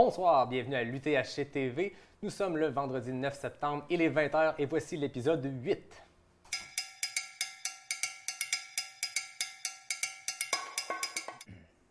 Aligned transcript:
Bonsoir, 0.00 0.46
bienvenue 0.46 0.76
à 0.76 0.84
l'UTHC 0.84 1.50
TV. 1.50 1.92
Nous 2.22 2.30
sommes 2.30 2.56
le 2.56 2.68
vendredi 2.68 3.12
9 3.12 3.34
septembre, 3.34 3.84
il 3.90 4.00
est 4.00 4.08
20h 4.08 4.54
et 4.56 4.64
voici 4.64 4.96
l'épisode 4.96 5.44
8. 5.44 6.04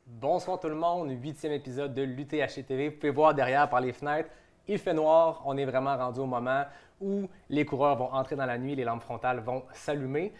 Bonsoir 0.06 0.58
tout 0.58 0.70
le 0.70 0.76
monde, 0.76 1.12
huitième 1.22 1.52
épisode 1.52 1.94
de 1.94 2.04
l'UTHC 2.04 2.66
TV. 2.66 2.88
Vous 2.88 2.96
pouvez 2.96 3.10
voir 3.10 3.34
derrière 3.34 3.70
par 3.70 3.82
les 3.82 3.92
fenêtres, 3.92 4.30
il 4.70 4.80
fait 4.80 4.94
noir, 4.94 5.42
on 5.46 5.58
est 5.58 5.66
vraiment 5.66 5.98
rendu 5.98 6.22
au 6.22 6.28
moment 6.28 6.64
où 7.02 7.28
les 7.50 7.66
coureurs 7.66 7.98
vont 7.98 8.14
entrer 8.14 8.38
dans 8.38 8.46
la 8.46 8.58
nuit, 8.58 8.74
les 8.74 8.86
lampes 8.86 9.04
frontales 9.04 9.42
vont 9.42 9.66
s'allumer. 9.74 10.32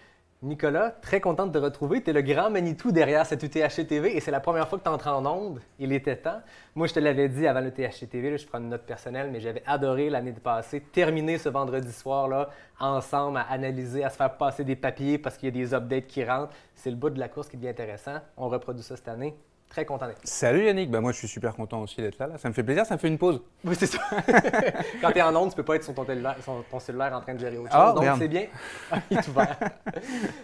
Nicolas, 0.44 0.92
très 0.92 1.20
contente 1.20 1.52
de 1.52 1.58
te 1.58 1.64
retrouver. 1.64 2.04
Tu 2.04 2.12
es 2.12 2.14
le 2.14 2.22
grand 2.22 2.52
Manitou 2.52 2.92
derrière 2.92 3.26
cette 3.26 3.42
UTHC 3.42 3.88
TV 3.88 4.16
et 4.16 4.20
c'est 4.20 4.30
la 4.30 4.40
première 4.40 4.70
fois 4.70 4.78
que 4.78 4.84
tu 4.84 4.90
entres 4.90 5.08
en 5.08 5.26
onde. 5.26 5.62
Il 5.80 5.92
était 5.92 6.16
temps. 6.16 6.42
Moi, 6.76 6.86
je 6.86 6.94
te 6.94 7.00
l'avais 7.00 7.28
dit 7.28 7.48
avant 7.48 7.60
l'UTHC 7.60 8.08
TV, 8.08 8.38
je 8.38 8.46
prends 8.46 8.60
une 8.60 8.70
note 8.70 8.84
personnelle, 8.84 9.32
mais 9.32 9.40
j'avais 9.40 9.64
adoré 9.66 10.12
l'année 10.12 10.34
passée 10.34 10.82
terminer 10.82 11.40
ce 11.40 11.50
vendredi 11.50 11.92
soir-là 11.92 12.52
ensemble 12.80 13.38
à 13.40 13.50
analyser, 13.50 14.04
à 14.04 14.12
se 14.12 14.18
faire 14.18 14.38
passer 14.38 14.64
des 14.64 14.76
papiers 14.76 15.18
parce 15.18 15.38
qu'il 15.38 15.48
y 15.48 15.60
a 15.60 15.66
des 15.66 15.74
updates 15.74 16.06
qui 16.06 16.24
rentrent. 16.24 16.54
C'est 16.76 16.92
le 16.92 16.98
bout 16.98 17.10
de 17.10 17.20
la 17.20 17.30
course 17.30 17.50
qui 17.50 17.58
devient 17.58 17.70
intéressant. 17.70 18.20
On 18.38 18.48
reproduit 18.48 18.84
ça 18.84 18.96
cette 18.96 19.08
année. 19.08 19.36
Très 19.70 19.86
content 19.86 20.08
d'être. 20.08 20.22
Salut 20.24 20.66
Yannick, 20.66 20.90
bah 20.90 21.02
moi 21.02 21.12
je 21.12 21.18
suis 21.18 21.28
super 21.28 21.54
content 21.54 21.82
aussi 21.82 22.02
d'être 22.02 22.18
là, 22.18 22.30
Ça 22.38 22.48
me 22.48 22.54
fait 22.54 22.64
plaisir, 22.64 22.86
ça 22.86 22.96
me 22.96 23.00
fait 23.00 23.10
une 23.10 23.18
pause. 23.18 23.42
Oui, 23.66 23.76
c'est 23.78 23.86
ça. 23.86 24.00
Quand 25.02 25.12
tu 25.12 25.18
es 25.18 25.22
en 25.22 25.36
onde, 25.36 25.50
tu 25.50 25.58
peux 25.58 25.64
pas 25.64 25.76
être 25.76 25.84
sur 25.84 25.94
ton 25.94 26.06
sur 26.42 26.64
ton 26.72 26.80
cellulaire 26.80 27.14
en 27.14 27.20
train 27.20 27.34
de 27.34 27.40
gérer 27.40 27.58
autre 27.58 27.70
Ah, 27.72 27.94
chose. 27.94 28.06
Donc 28.06 28.16
c'est 28.18 28.28
bien. 28.30 28.46
Il 29.12 29.18
est 29.18 29.28
ouvert. 29.28 29.58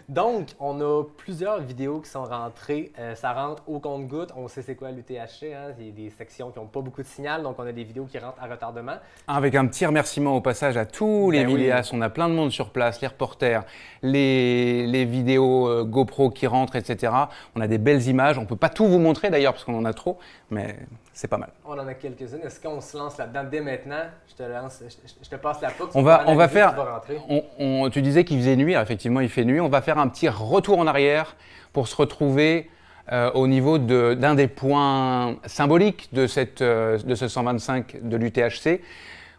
Donc, 0.10 0.50
on 0.60 0.80
a 0.82 1.04
plusieurs 1.18 1.62
vidéos 1.62 2.02
qui 2.02 2.10
sont 2.10 2.26
rentrées. 2.26 2.92
Euh, 3.00 3.16
ça 3.16 3.32
rentre 3.32 3.64
au 3.68 3.80
compte-goutte. 3.80 4.32
On 4.36 4.48
sait 4.50 4.62
c'est 4.62 4.76
quoi 4.76 4.92
l'UTHC. 4.92 5.54
Hein? 5.54 5.74
Il 5.80 5.86
y 5.86 5.90
a 5.90 5.92
des 5.94 6.10
sections 6.10 6.52
qui 6.52 6.60
n'ont 6.60 6.68
pas 6.68 6.82
beaucoup 6.82 7.02
de 7.02 7.08
signal, 7.08 7.44
donc 7.44 7.56
on 7.58 7.66
a 7.66 7.72
des 7.72 7.86
vidéos 7.86 8.06
qui 8.06 8.20
rentrent 8.20 8.44
à 8.44 8.48
retardement. 8.48 8.98
Avec 9.28 9.56
un 9.56 9.66
petit 9.68 9.86
remerciement 9.86 10.36
au 10.36 10.42
passage 10.42 10.76
à 10.76 10.86
tous 10.86 11.32
les 11.32 11.46
Ben 11.46 11.48
oui. 11.48 11.56
vidéastes, 11.62 11.94
on 11.94 12.02
a 12.02 12.10
plein 12.10 12.28
de 12.28 12.34
monde 12.34 12.52
sur 12.52 12.72
place, 12.72 13.00
les 13.02 13.08
reporters, 13.08 13.64
les, 14.02 14.86
les 14.86 15.06
vidéos 15.06 15.68
euh, 15.70 15.86
GoPro 15.86 16.30
qui 16.30 16.46
rentrent, 16.46 16.76
etc. 16.76 17.14
On 17.56 17.62
a 17.62 17.68
des 17.68 17.78
belles 17.78 18.06
images, 18.08 18.38
on 18.38 18.46
peut 18.46 18.58
pas 18.58 18.70
tout 18.70 18.86
vous 18.86 19.00
montrer 19.00 19.13
d'ailleurs 19.22 19.54
parce 19.54 19.64
qu'on 19.66 19.78
en 19.78 19.86
a 19.86 19.94
trop, 19.94 20.18
mais 20.50 20.76
c'est 21.14 21.28
pas 21.28 21.38
mal. 21.38 21.50
On 21.66 21.74
en 21.74 21.88
a 21.88 21.94
quelques-unes. 21.94 22.42
Est-ce 22.44 22.60
qu'on 22.60 22.82
se 22.82 22.98
lance 22.98 23.18
là-dedans 23.18 23.44
dès 23.50 23.62
maintenant? 23.62 24.04
Je 24.28 24.36
te 24.36 24.44
lance, 24.44 24.82
je, 24.88 25.14
je 25.24 25.30
te 25.30 25.36
passe 25.36 25.62
la 25.62 25.70
poudre. 25.72 25.92
On 25.96 26.02
va, 26.02 26.24
on 26.28 26.36
va 26.36 26.48
faire. 26.48 26.76
rentrer. 26.76 27.18
on- 27.30 27.44
on- 27.60 27.90
tu 27.90 28.02
disais 28.02 28.24
qu'il 28.24 28.38
faisait 28.40 28.56
nuit, 28.56 28.74
alors 28.74 28.84
effectivement 28.84 29.20
il 29.22 29.30
fait 29.30 29.46
nuit. 29.46 29.60
On 29.60 29.70
va 29.70 29.82
faire 29.82 29.98
un 30.00 30.08
petit 30.08 30.28
retour 30.30 30.80
en 30.80 30.88
arrière 30.88 31.36
pour 31.74 31.88
se 31.88 31.96
retrouver 31.96 32.70
euh, 33.12 33.30
au 33.34 33.48
niveau 33.48 33.80
de- 33.80 34.14
d'un 34.14 34.34
des 34.34 34.48
points 34.48 35.36
symboliques 35.46 36.08
de, 36.14 36.26
cette, 36.26 36.62
euh, 36.62 36.98
de 37.00 37.16
ce 37.16 37.28
125 37.28 37.98
de 38.02 38.16
l'UTHC. 38.16 38.82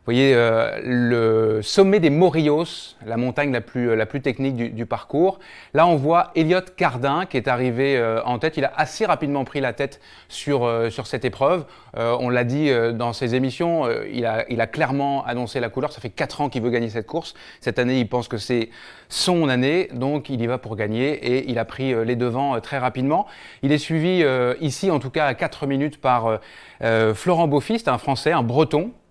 Vous 0.07 0.13
voyez 0.13 0.35
euh, 0.35 0.81
le 0.85 1.63
sommet 1.63 1.99
des 1.99 2.11
Morillos, 2.11 2.67
la 3.07 3.17
montagne 3.17 3.51
la 3.53 3.63
plus, 3.63 3.97
la 3.97 4.05
plus 4.05 4.21
technique 4.21 4.55
du, 4.55 4.69
du 4.69 4.85
parcours. 4.85 5.39
Là, 5.73 5.87
on 5.87 5.97
voit 5.97 6.31
Elliot 6.35 6.61
Cardin 6.77 7.25
qui 7.25 7.39
est 7.39 7.49
arrivé 7.49 7.97
euh, 7.97 8.23
en 8.25 8.39
tête. 8.39 8.59
Il 8.59 8.67
a 8.67 8.73
assez 8.77 9.07
rapidement 9.07 9.47
pris 9.47 9.63
la 9.63 9.73
tête 9.73 10.03
sur, 10.29 10.67
euh, 10.67 10.91
sur 10.91 11.07
cette 11.07 11.25
épreuve. 11.25 11.65
Euh, 11.97 12.15
on 12.21 12.29
l'a 12.29 12.45
dit 12.45 12.69
euh, 12.69 12.93
dans 12.93 13.15
ses 13.15 13.35
émissions, 13.35 13.87
euh, 13.87 14.07
il, 14.13 14.27
a, 14.27 14.45
il 14.51 14.61
a 14.61 14.67
clairement 14.67 15.25
annoncé 15.25 15.59
la 15.59 15.71
couleur. 15.71 15.91
Ça 15.91 16.03
fait 16.03 16.11
4 16.11 16.43
ans 16.43 16.49
qu'il 16.51 16.61
veut 16.61 16.69
gagner 16.69 16.91
cette 16.91 17.07
course. 17.07 17.33
Cette 17.63 17.79
année, 17.79 17.99
il 17.99 18.07
pense 18.07 18.29
que 18.29 18.37
c'est 18.37 18.69
son 19.09 19.49
année, 19.49 19.89
donc 19.93 20.29
il 20.29 20.41
y 20.43 20.47
va 20.47 20.59
pour 20.59 20.77
gagner 20.77 21.13
et 21.13 21.51
il 21.51 21.59
a 21.59 21.65
pris 21.65 21.95
euh, 21.95 22.05
les 22.05 22.17
devants 22.17 22.57
euh, 22.57 22.61
très 22.61 22.79
rapidement. 22.79 23.27
Il 23.63 23.73
est 23.73 23.79
suivi 23.79 24.23
euh, 24.23 24.55
ici, 24.61 24.91
en 24.91 24.99
tout 24.99 25.11
cas 25.11 25.27
à 25.27 25.35
4 25.35 25.67
minutes, 25.67 26.01
par 26.01 26.27
euh, 26.27 26.37
euh, 26.83 27.15
Florent 27.15 27.49
Beaufist, 27.49 27.89
un 27.89 27.99
Français, 27.99 28.33
un 28.33 28.43
Breton, 28.43 28.91
euh, 28.91 29.04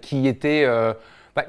qui 0.00 0.26
était 0.28 0.64
euh, 0.64 0.92
bah, 1.34 1.44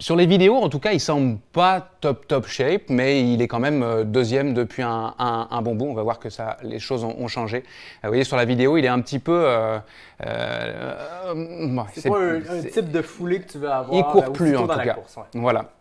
sur 0.00 0.14
les 0.14 0.26
vidéos, 0.26 0.54
en 0.54 0.68
tout 0.68 0.78
cas, 0.78 0.92
il 0.92 1.00
semble 1.00 1.38
pas 1.52 1.80
top 2.00 2.28
top 2.28 2.46
shape, 2.46 2.82
mais 2.88 3.28
il 3.32 3.42
est 3.42 3.48
quand 3.48 3.58
même 3.58 3.82
euh, 3.82 4.04
deuxième 4.04 4.54
depuis 4.54 4.82
un, 4.82 5.14
un, 5.18 5.48
un 5.50 5.62
bon 5.62 5.74
bout. 5.74 5.86
On 5.86 5.94
va 5.94 6.04
voir 6.04 6.20
que 6.20 6.30
ça, 6.30 6.56
les 6.62 6.78
choses 6.78 7.02
ont, 7.02 7.16
ont 7.18 7.26
changé. 7.26 7.58
Euh, 7.58 7.62
vous 8.04 8.08
voyez 8.10 8.22
sur 8.24 8.36
la 8.36 8.44
vidéo, 8.44 8.76
il 8.76 8.84
est 8.84 8.88
un 8.88 9.00
petit 9.00 9.18
peu. 9.18 9.32
euh, 9.32 9.78
euh, 10.24 10.94
euh, 11.34 11.74
ouais, 11.74 11.82
C'est 11.94 12.08
pas 12.08 12.20
un, 12.20 12.62
type 12.62 12.92
de 12.92 13.02
foulée 13.02 13.40
que 13.40 13.50
tu 13.50 13.58
veux 13.58 13.70
avoir. 13.70 13.98
il 13.98 14.04
court 14.04 14.24
euh, 14.28 14.30
plus 14.30 14.56
en 14.56 14.68
tout 14.68 14.78
cas. 14.78 14.94
course, 14.94 15.16
ouais. 15.16 15.22
Voilà. 15.34 15.72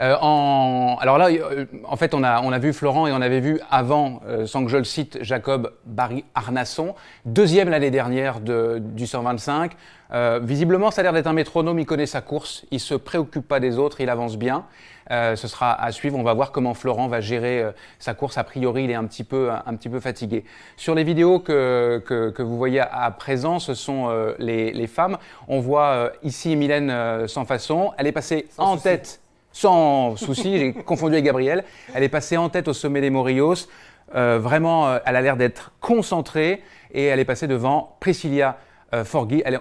Euh, 0.00 0.16
en... 0.20 0.96
Alors 1.00 1.18
là, 1.18 1.28
euh, 1.28 1.66
en 1.84 1.96
fait, 1.96 2.14
on 2.14 2.22
a, 2.22 2.40
on 2.42 2.52
a 2.52 2.58
vu 2.58 2.72
Florent 2.72 3.06
et 3.06 3.12
on 3.12 3.20
avait 3.20 3.40
vu 3.40 3.60
avant, 3.70 4.20
euh, 4.26 4.46
sans 4.46 4.64
que 4.64 4.70
je 4.70 4.76
le 4.78 4.84
cite, 4.84 5.18
Jacob 5.22 5.72
Barry 5.84 6.24
Arnasson, 6.34 6.94
deuxième 7.24 7.68
l'année 7.68 7.90
dernière 7.90 8.40
de, 8.40 8.78
du 8.80 9.06
125. 9.06 9.72
Euh, 10.12 10.40
visiblement, 10.42 10.90
ça 10.90 11.00
a 11.00 11.04
l'air 11.04 11.12
d'être 11.12 11.26
un 11.28 11.32
métronome, 11.32 11.78
il 11.78 11.86
connaît 11.86 12.06
sa 12.06 12.20
course, 12.20 12.64
il 12.70 12.80
se 12.80 12.94
préoccupe 12.94 13.46
pas 13.46 13.60
des 13.60 13.78
autres, 13.78 14.00
il 14.00 14.10
avance 14.10 14.36
bien. 14.36 14.64
Euh, 15.10 15.34
ce 15.34 15.48
sera 15.48 15.72
à 15.72 15.90
suivre, 15.92 16.16
on 16.18 16.22
va 16.22 16.34
voir 16.34 16.52
comment 16.52 16.72
Florent 16.72 17.08
va 17.08 17.20
gérer 17.20 17.60
euh, 17.62 17.72
sa 17.98 18.14
course. 18.14 18.38
A 18.38 18.44
priori, 18.44 18.84
il 18.84 18.90
est 18.90 18.94
un 18.94 19.04
petit 19.04 19.24
peu, 19.24 19.50
un, 19.50 19.74
petit 19.74 19.88
peu 19.88 19.98
fatigué. 20.00 20.44
Sur 20.76 20.94
les 20.94 21.04
vidéos 21.04 21.40
que, 21.40 22.02
que, 22.06 22.30
que 22.30 22.42
vous 22.42 22.56
voyez 22.56 22.80
à, 22.80 23.04
à 23.04 23.10
présent, 23.10 23.58
ce 23.58 23.74
sont 23.74 24.08
euh, 24.08 24.34
les, 24.38 24.72
les 24.72 24.86
femmes. 24.86 25.18
On 25.48 25.60
voit 25.60 25.86
euh, 25.86 26.10
ici 26.22 26.54
Mylène 26.54 26.90
euh, 26.90 27.26
sans 27.26 27.44
façon, 27.44 27.92
elle 27.98 28.06
est 28.06 28.12
passée 28.12 28.46
Sans 28.50 28.62
en 28.64 28.72
souci. 28.74 28.84
tête 28.84 29.20
sans 29.52 30.16
souci, 30.16 30.58
j'ai 30.58 30.72
confondu 30.84 31.14
avec 31.14 31.24
Gabriel. 31.24 31.64
Elle 31.94 32.02
est 32.02 32.08
passée 32.08 32.36
en 32.36 32.48
tête 32.48 32.68
au 32.68 32.72
sommet 32.72 33.00
des 33.00 33.10
Morillos. 33.10 33.66
Euh, 34.14 34.38
vraiment, 34.40 34.88
euh, 34.88 34.98
elle 35.06 35.16
a 35.16 35.20
l'air 35.20 35.36
d'être 35.36 35.72
concentrée 35.80 36.62
et 36.92 37.04
elle 37.04 37.20
est 37.20 37.24
passée 37.24 37.46
devant 37.46 37.96
Priscilla 38.00 38.58
euh, 38.92 39.04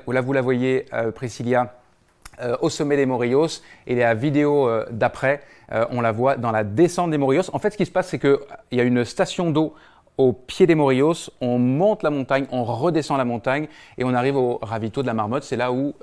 là, 0.07 0.21
vous 0.21 0.33
la 0.33 0.41
voyez, 0.41 0.85
euh, 0.93 1.11
Priscilla, 1.11 1.75
au 2.61 2.69
sommet 2.69 2.95
des 2.95 3.05
Morillos. 3.05 3.61
Et 3.85 3.95
la 3.95 4.13
vidéo 4.13 4.69
d'après, 4.91 5.41
on 5.91 5.99
la 5.99 6.13
voit 6.13 6.37
dans 6.37 6.51
la 6.51 6.63
descente 6.63 7.11
des 7.11 7.17
Morillos. 7.17 7.43
En 7.51 7.59
fait, 7.59 7.71
ce 7.71 7.77
qui 7.77 7.85
se 7.85 7.91
passe, 7.91 8.07
c'est 8.07 8.17
qu'il 8.17 8.37
y 8.71 8.79
a 8.79 8.83
une 8.83 9.03
station 9.03 9.51
d'eau 9.51 9.75
au 10.17 10.31
pied 10.31 10.65
des 10.65 10.73
Morillos, 10.73 11.31
on 11.41 11.59
monte 11.59 12.01
la 12.01 12.11
montagne, 12.11 12.45
on 12.51 12.63
redescend 12.63 13.17
la 13.17 13.25
montagne 13.25 13.67
et 13.97 14.05
on 14.05 14.13
arrive 14.13 14.37
au 14.37 14.57
ravito 14.61 15.01
de 15.01 15.07
la 15.07 15.13
Marmotte. 15.13 15.43
C'est 15.43 15.57
là 15.57 15.73
où 15.73 15.93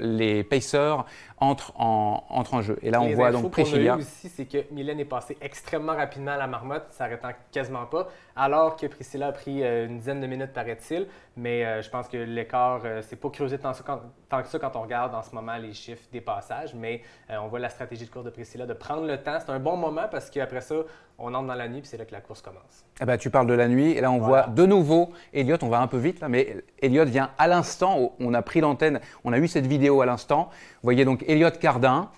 les 0.00 0.42
pacers 0.42 1.04
entrent 1.50 1.72
en, 1.78 2.62
jeu. 2.62 2.78
Et 2.82 2.90
là, 2.90 3.00
on 3.00 3.06
Les 3.06 3.14
voit 3.14 3.30
donc 3.30 3.50
Priscilla. 3.50 3.96
aussi, 3.96 4.28
c'est 4.28 4.44
que 4.46 4.58
Mylène 4.72 5.00
est 5.00 5.04
passée 5.04 5.36
extrêmement 5.40 5.94
rapidement 5.94 6.32
à 6.32 6.36
la 6.36 6.46
marmotte, 6.46 6.86
s'arrêtant 6.90 7.28
quasiment 7.52 7.86
pas, 7.86 8.08
alors 8.36 8.76
que 8.76 8.86
Priscilla 8.86 9.28
a 9.28 9.32
pris 9.32 9.62
euh, 9.62 9.86
une 9.86 9.98
dizaine 9.98 10.20
de 10.20 10.26
minutes, 10.26 10.52
paraît-il. 10.52 11.06
Mais 11.36 11.64
euh, 11.64 11.82
je 11.82 11.90
pense 11.90 12.06
que 12.08 12.16
l'écart, 12.16 12.82
euh, 12.84 13.02
c'est 13.02 13.16
pas 13.16 13.28
creusé 13.30 13.58
tant, 13.58 13.72
quand- 13.84 14.00
tant 14.28 14.42
que 14.42 14.48
ça 14.48 14.58
quand 14.58 14.76
on 14.76 14.82
regarde 14.82 15.14
en 15.14 15.22
ce 15.22 15.34
moment 15.34 15.56
les 15.56 15.72
chiffres 15.72 16.04
des 16.12 16.20
passages, 16.20 16.74
mais 16.74 17.02
euh, 17.30 17.36
on 17.42 17.48
voit 17.48 17.58
la 17.58 17.68
stratégie 17.68 18.04
de 18.06 18.10
course 18.10 18.24
de 18.24 18.30
Priscilla 18.30 18.66
de 18.66 18.72
prendre 18.74 19.04
le 19.06 19.16
temps. 19.20 19.38
C'est 19.40 19.50
un 19.50 19.58
bon 19.58 19.76
moment 19.76 20.06
parce 20.10 20.30
qu'après 20.30 20.60
ça, 20.60 20.76
on 21.18 21.32
entre 21.34 21.46
dans 21.46 21.54
la 21.54 21.68
nuit 21.68 21.80
puis 21.80 21.88
c'est 21.88 21.96
là 21.96 22.04
que 22.04 22.12
la 22.12 22.20
course 22.20 22.40
commence. 22.42 22.84
Eh 23.00 23.04
ben, 23.04 23.16
tu 23.16 23.30
parles 23.30 23.46
de 23.46 23.54
la 23.54 23.68
nuit 23.68 23.92
et 23.92 24.00
là 24.00 24.10
on 24.10 24.18
Voilà. 24.18 24.46
voit 24.46 24.52
de 24.54 24.66
nouveau 24.66 25.10
Elliot, 25.32 25.56
on 25.62 25.68
va 25.68 25.78
un 25.80 25.86
peu 25.86 25.96
vite 25.96 26.18
là, 26.20 26.28
mais 26.28 26.56
Elliot 26.82 27.04
vient 27.04 27.30
à 27.38 27.46
l'instant, 27.46 28.12
on 28.18 28.34
a 28.34 28.42
pris 28.42 28.60
l'antenne, 28.60 29.00
on 29.24 29.32
a 29.32 29.38
eu 29.38 29.46
cette 29.46 29.66
vidéo 29.66 30.00
à 30.02 30.06
l'instant. 30.06 30.48
Vous 30.50 30.86
voyez 30.86 31.04
donc 31.04 31.24
Elliot 31.34 31.50
Cardin, 31.60 32.10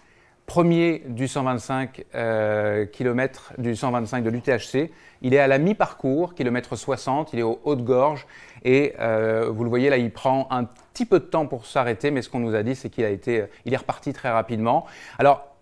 premier 0.44 1.02
du 1.08 1.26
125 1.26 2.04
km 2.92 3.52
du 3.56 3.74
125 3.74 4.22
de 4.22 4.28
l'UTHC. 4.30 4.90
Il 5.22 5.32
est 5.32 5.38
à 5.38 5.46
la 5.46 5.56
mi-parcours, 5.56 6.34
kilomètre 6.34 6.76
60, 6.76 7.32
il 7.32 7.38
est 7.38 7.42
au 7.42 7.58
haut 7.64 7.76
de 7.76 7.82
gorge 7.82 8.26
et 8.62 8.92
euh, 9.00 9.48
vous 9.50 9.64
le 9.64 9.70
voyez 9.70 9.88
là, 9.88 9.96
il 9.96 10.10
prend 10.10 10.48
un 10.50 10.64
petit 10.64 11.06
peu 11.06 11.18
de 11.18 11.24
temps 11.24 11.46
pour 11.46 11.64
s'arrêter, 11.64 12.10
mais 12.10 12.20
ce 12.20 12.28
qu'on 12.28 12.40
nous 12.40 12.54
a 12.54 12.62
dit, 12.62 12.74
c'est 12.74 12.90
qu'il 12.90 13.04
a 13.04 13.08
été, 13.08 13.44
il 13.64 13.72
est 13.72 13.78
reparti 13.78 14.12
très 14.12 14.30
rapidement. 14.30 14.84
Alors 15.18 15.56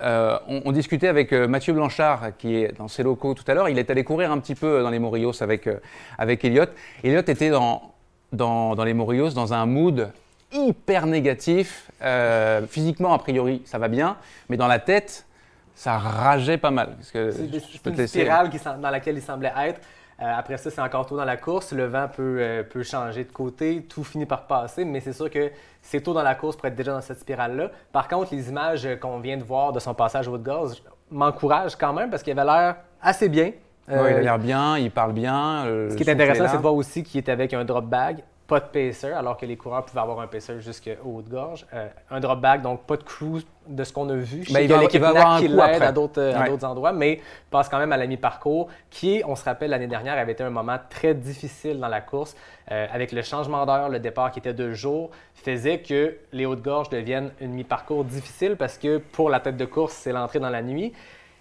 euh, 0.00 0.38
on, 0.48 0.72
discutait 0.72 1.08
avec 1.08 1.32
euh, 1.32 1.46
Mathieu 1.46 1.72
Blanchard, 1.72 2.36
qui 2.38 2.56
est 2.56 2.76
dans 2.76 2.88
ses 2.88 3.02
locaux 3.02 3.34
tout 3.34 3.44
à 3.46 3.54
l'heure. 3.54 3.68
Il 3.68 3.78
est 3.78 3.90
allé 3.90 4.02
courir 4.02 4.32
un 4.32 4.38
petit 4.38 4.54
peu 4.54 4.82
dans 4.82 4.90
les 4.90 4.98
Morillos 4.98 5.42
avec, 5.42 5.66
euh, 5.66 5.78
avec 6.18 6.44
Elliot. 6.44 6.64
Elliot 7.04 7.20
était 7.20 7.50
dans, 7.50 7.94
dans, 8.32 8.74
dans 8.74 8.84
les 8.84 8.94
Morillos 8.94 9.30
dans 9.30 9.52
un 9.52 9.66
mood 9.66 10.10
hyper 10.54 11.06
négatif. 11.06 11.90
Euh, 12.02 12.66
physiquement, 12.66 13.12
a 13.12 13.18
priori, 13.18 13.62
ça 13.66 13.78
va 13.78 13.88
bien, 13.88 14.16
mais 14.48 14.56
dans 14.56 14.66
la 14.68 14.78
tête, 14.78 15.26
ça 15.74 15.98
rageait 15.98 16.58
pas 16.58 16.70
mal. 16.70 16.94
Parce 16.96 17.10
que 17.10 17.30
je 17.30 17.36
c'est 17.58 17.82
peux 17.82 17.90
te 17.90 17.96
une 17.96 18.00
laisser- 18.02 18.20
spirale 18.20 18.48
qui 18.50 18.58
sem- 18.58 18.80
dans 18.80 18.90
laquelle 18.90 19.16
il 19.16 19.22
semblait 19.22 19.52
être. 19.64 19.80
Euh, 20.22 20.32
après 20.38 20.56
ça, 20.58 20.70
c'est 20.70 20.80
encore 20.80 21.06
tôt 21.06 21.16
dans 21.16 21.24
la 21.24 21.36
course. 21.36 21.72
Le 21.72 21.86
vent 21.86 22.06
peut, 22.08 22.36
euh, 22.38 22.62
peut 22.62 22.84
changer 22.84 23.24
de 23.24 23.32
côté. 23.32 23.82
Tout 23.88 24.04
finit 24.04 24.26
par 24.26 24.46
passer, 24.46 24.84
mais 24.84 25.00
c'est 25.00 25.12
sûr 25.12 25.28
que 25.28 25.50
c'est 25.82 26.00
tôt 26.02 26.12
dans 26.14 26.22
la 26.22 26.36
course 26.36 26.56
pour 26.56 26.66
être 26.66 26.76
déjà 26.76 26.92
dans 26.92 27.00
cette 27.00 27.18
spirale-là. 27.18 27.70
Par 27.92 28.06
contre, 28.06 28.32
les 28.32 28.48
images 28.48 28.86
euh, 28.86 28.94
qu'on 28.94 29.18
vient 29.18 29.36
de 29.36 29.42
voir 29.42 29.72
de 29.72 29.80
son 29.80 29.92
passage 29.92 30.28
au 30.28 30.38
de 30.38 30.44
gaz 30.44 30.80
m'encouragent 31.10 31.74
quand 31.76 31.92
même 31.92 32.10
parce 32.10 32.22
qu'il 32.22 32.38
avait 32.38 32.48
l'air 32.48 32.76
assez 33.02 33.28
bien. 33.28 33.50
Il 33.88 33.94
a 33.94 33.96
Euh, 34.02 34.20
l'air 34.20 34.38
bien, 34.38 34.78
il 34.78 34.90
parle 34.92 35.12
bien. 35.12 35.64
euh, 35.66 35.90
ce 35.90 35.96
qui 35.96 36.04
est 36.04 36.10
intéressant, 36.12 36.46
c'est 36.48 36.56
de 36.58 36.62
voir 36.62 36.74
aussi 36.74 37.02
qu'il 37.02 37.18
est 37.18 37.28
avec 37.28 37.52
un 37.52 37.64
drop 37.64 37.84
bag 37.84 38.22
pas 38.46 38.60
de 38.60 38.66
pacer, 38.66 39.10
alors 39.10 39.36
que 39.38 39.46
les 39.46 39.56
coureurs 39.56 39.84
pouvaient 39.84 40.02
avoir 40.02 40.20
un 40.20 40.26
pacer 40.26 40.60
jusqu'au 40.60 40.90
haut 41.04 41.22
de 41.22 41.30
gorge. 41.30 41.66
Euh, 41.72 41.88
un 42.10 42.20
drop 42.20 42.40
back, 42.40 42.60
donc 42.60 42.82
pas 42.82 42.96
de 42.96 43.02
cruise 43.02 43.46
de 43.66 43.84
ce 43.84 43.92
qu'on 43.92 44.08
a 44.10 44.14
vu. 44.14 44.44
Je 44.44 44.52
ben, 44.52 44.60
il, 44.60 44.68
va, 45.00 45.08
avoir 45.08 45.38
qui 45.38 45.48
l'aide 45.48 45.82
à 45.82 45.92
d'autres 45.92 46.64
endroits, 46.64 46.92
mais 46.92 47.20
passe 47.50 47.70
quand 47.70 47.78
même 47.78 47.92
à 47.92 47.96
la 47.96 48.06
mi-parcours, 48.06 48.68
qui, 48.90 49.22
on 49.26 49.34
se 49.34 49.44
rappelle, 49.44 49.70
l'année 49.70 49.86
dernière, 49.86 50.18
avait 50.18 50.32
été 50.32 50.44
un 50.44 50.50
moment 50.50 50.78
très 50.90 51.14
difficile 51.14 51.80
dans 51.80 51.88
la 51.88 52.02
course, 52.02 52.36
euh, 52.70 52.86
avec 52.92 53.12
le 53.12 53.22
changement 53.22 53.64
d'heure, 53.64 53.88
le 53.88 53.98
départ 53.98 54.30
qui 54.30 54.40
était 54.40 54.52
de 54.52 54.72
jour, 54.72 55.10
faisait 55.34 55.80
que 55.80 56.16
les 56.32 56.44
hauts 56.44 56.56
de 56.56 56.60
gorge 56.62 56.90
deviennent 56.90 57.30
une 57.40 57.52
mi-parcours 57.52 58.04
difficile 58.04 58.56
parce 58.56 58.76
que 58.76 58.98
pour 58.98 59.30
la 59.30 59.40
tête 59.40 59.56
de 59.56 59.64
course, 59.64 59.94
c'est 59.94 60.12
l'entrée 60.12 60.40
dans 60.40 60.50
la 60.50 60.62
nuit. 60.62 60.92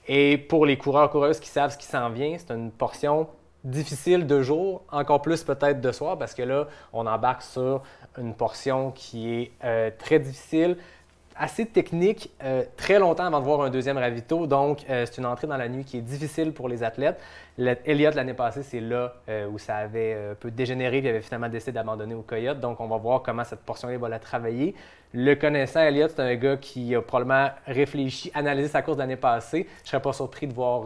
Et 0.07 0.37
pour 0.37 0.65
les 0.65 0.77
coureurs, 0.77 1.09
coureuses 1.09 1.39
qui 1.39 1.49
savent 1.49 1.71
ce 1.71 1.77
qui 1.77 1.85
s'en 1.85 2.09
vient, 2.09 2.35
c'est 2.37 2.53
une 2.53 2.71
portion 2.71 3.27
difficile 3.63 4.27
de 4.27 4.41
jour, 4.41 4.83
encore 4.91 5.21
plus 5.21 5.43
peut-être 5.43 5.81
de 5.81 5.91
soir, 5.91 6.17
parce 6.17 6.33
que 6.33 6.41
là, 6.41 6.67
on 6.91 7.07
embarque 7.07 7.43
sur 7.43 7.81
une 8.17 8.33
portion 8.33 8.91
qui 8.91 9.33
est 9.33 9.51
euh, 9.63 9.89
très 9.97 10.19
difficile, 10.19 10.77
assez 11.37 11.65
technique, 11.65 12.31
euh, 12.43 12.63
très 12.77 12.99
longtemps 12.99 13.25
avant 13.25 13.39
de 13.39 13.45
voir 13.45 13.61
un 13.61 13.69
deuxième 13.69 13.97
ravito. 13.97 14.47
Donc, 14.47 14.85
euh, 14.89 15.05
c'est 15.05 15.19
une 15.19 15.25
entrée 15.25 15.47
dans 15.47 15.57
la 15.57 15.69
nuit 15.69 15.83
qui 15.83 15.97
est 15.97 16.01
difficile 16.01 16.53
pour 16.53 16.69
les 16.69 16.83
athlètes. 16.83 17.19
Elliott, 17.57 18.15
l'année 18.15 18.33
passée, 18.33 18.63
c'est 18.63 18.79
là 18.79 19.13
où 19.51 19.59
ça 19.59 19.75
avait 19.75 20.31
un 20.31 20.33
peu 20.33 20.49
dégénéré, 20.49 20.97
il 20.97 21.07
avait 21.07 21.21
finalement 21.21 21.49
décidé 21.49 21.71
d'abandonner 21.71 22.15
au 22.15 22.23
Coyote. 22.23 22.59
Donc, 22.59 22.79
on 22.79 22.87
va 22.87 22.97
voir 22.97 23.21
comment 23.21 23.43
cette 23.43 23.59
portion-là 23.59 23.95
va 23.99 24.09
la 24.09 24.17
travailler. 24.17 24.73
Le 25.13 25.35
connaissant, 25.35 25.81
Elliott, 25.81 26.11
c'est 26.15 26.23
un 26.23 26.33
gars 26.33 26.57
qui 26.57 26.95
a 26.95 27.01
probablement 27.03 27.49
réfléchi, 27.67 28.31
analysé 28.33 28.69
sa 28.69 28.81
course 28.81 28.97
de 28.97 29.03
l'année 29.03 29.17
passée. 29.17 29.67
Je 29.77 29.83
ne 29.83 29.87
serais 29.87 30.01
pas 30.01 30.13
surpris 30.13 30.47
de 30.47 30.53
voir 30.53 30.85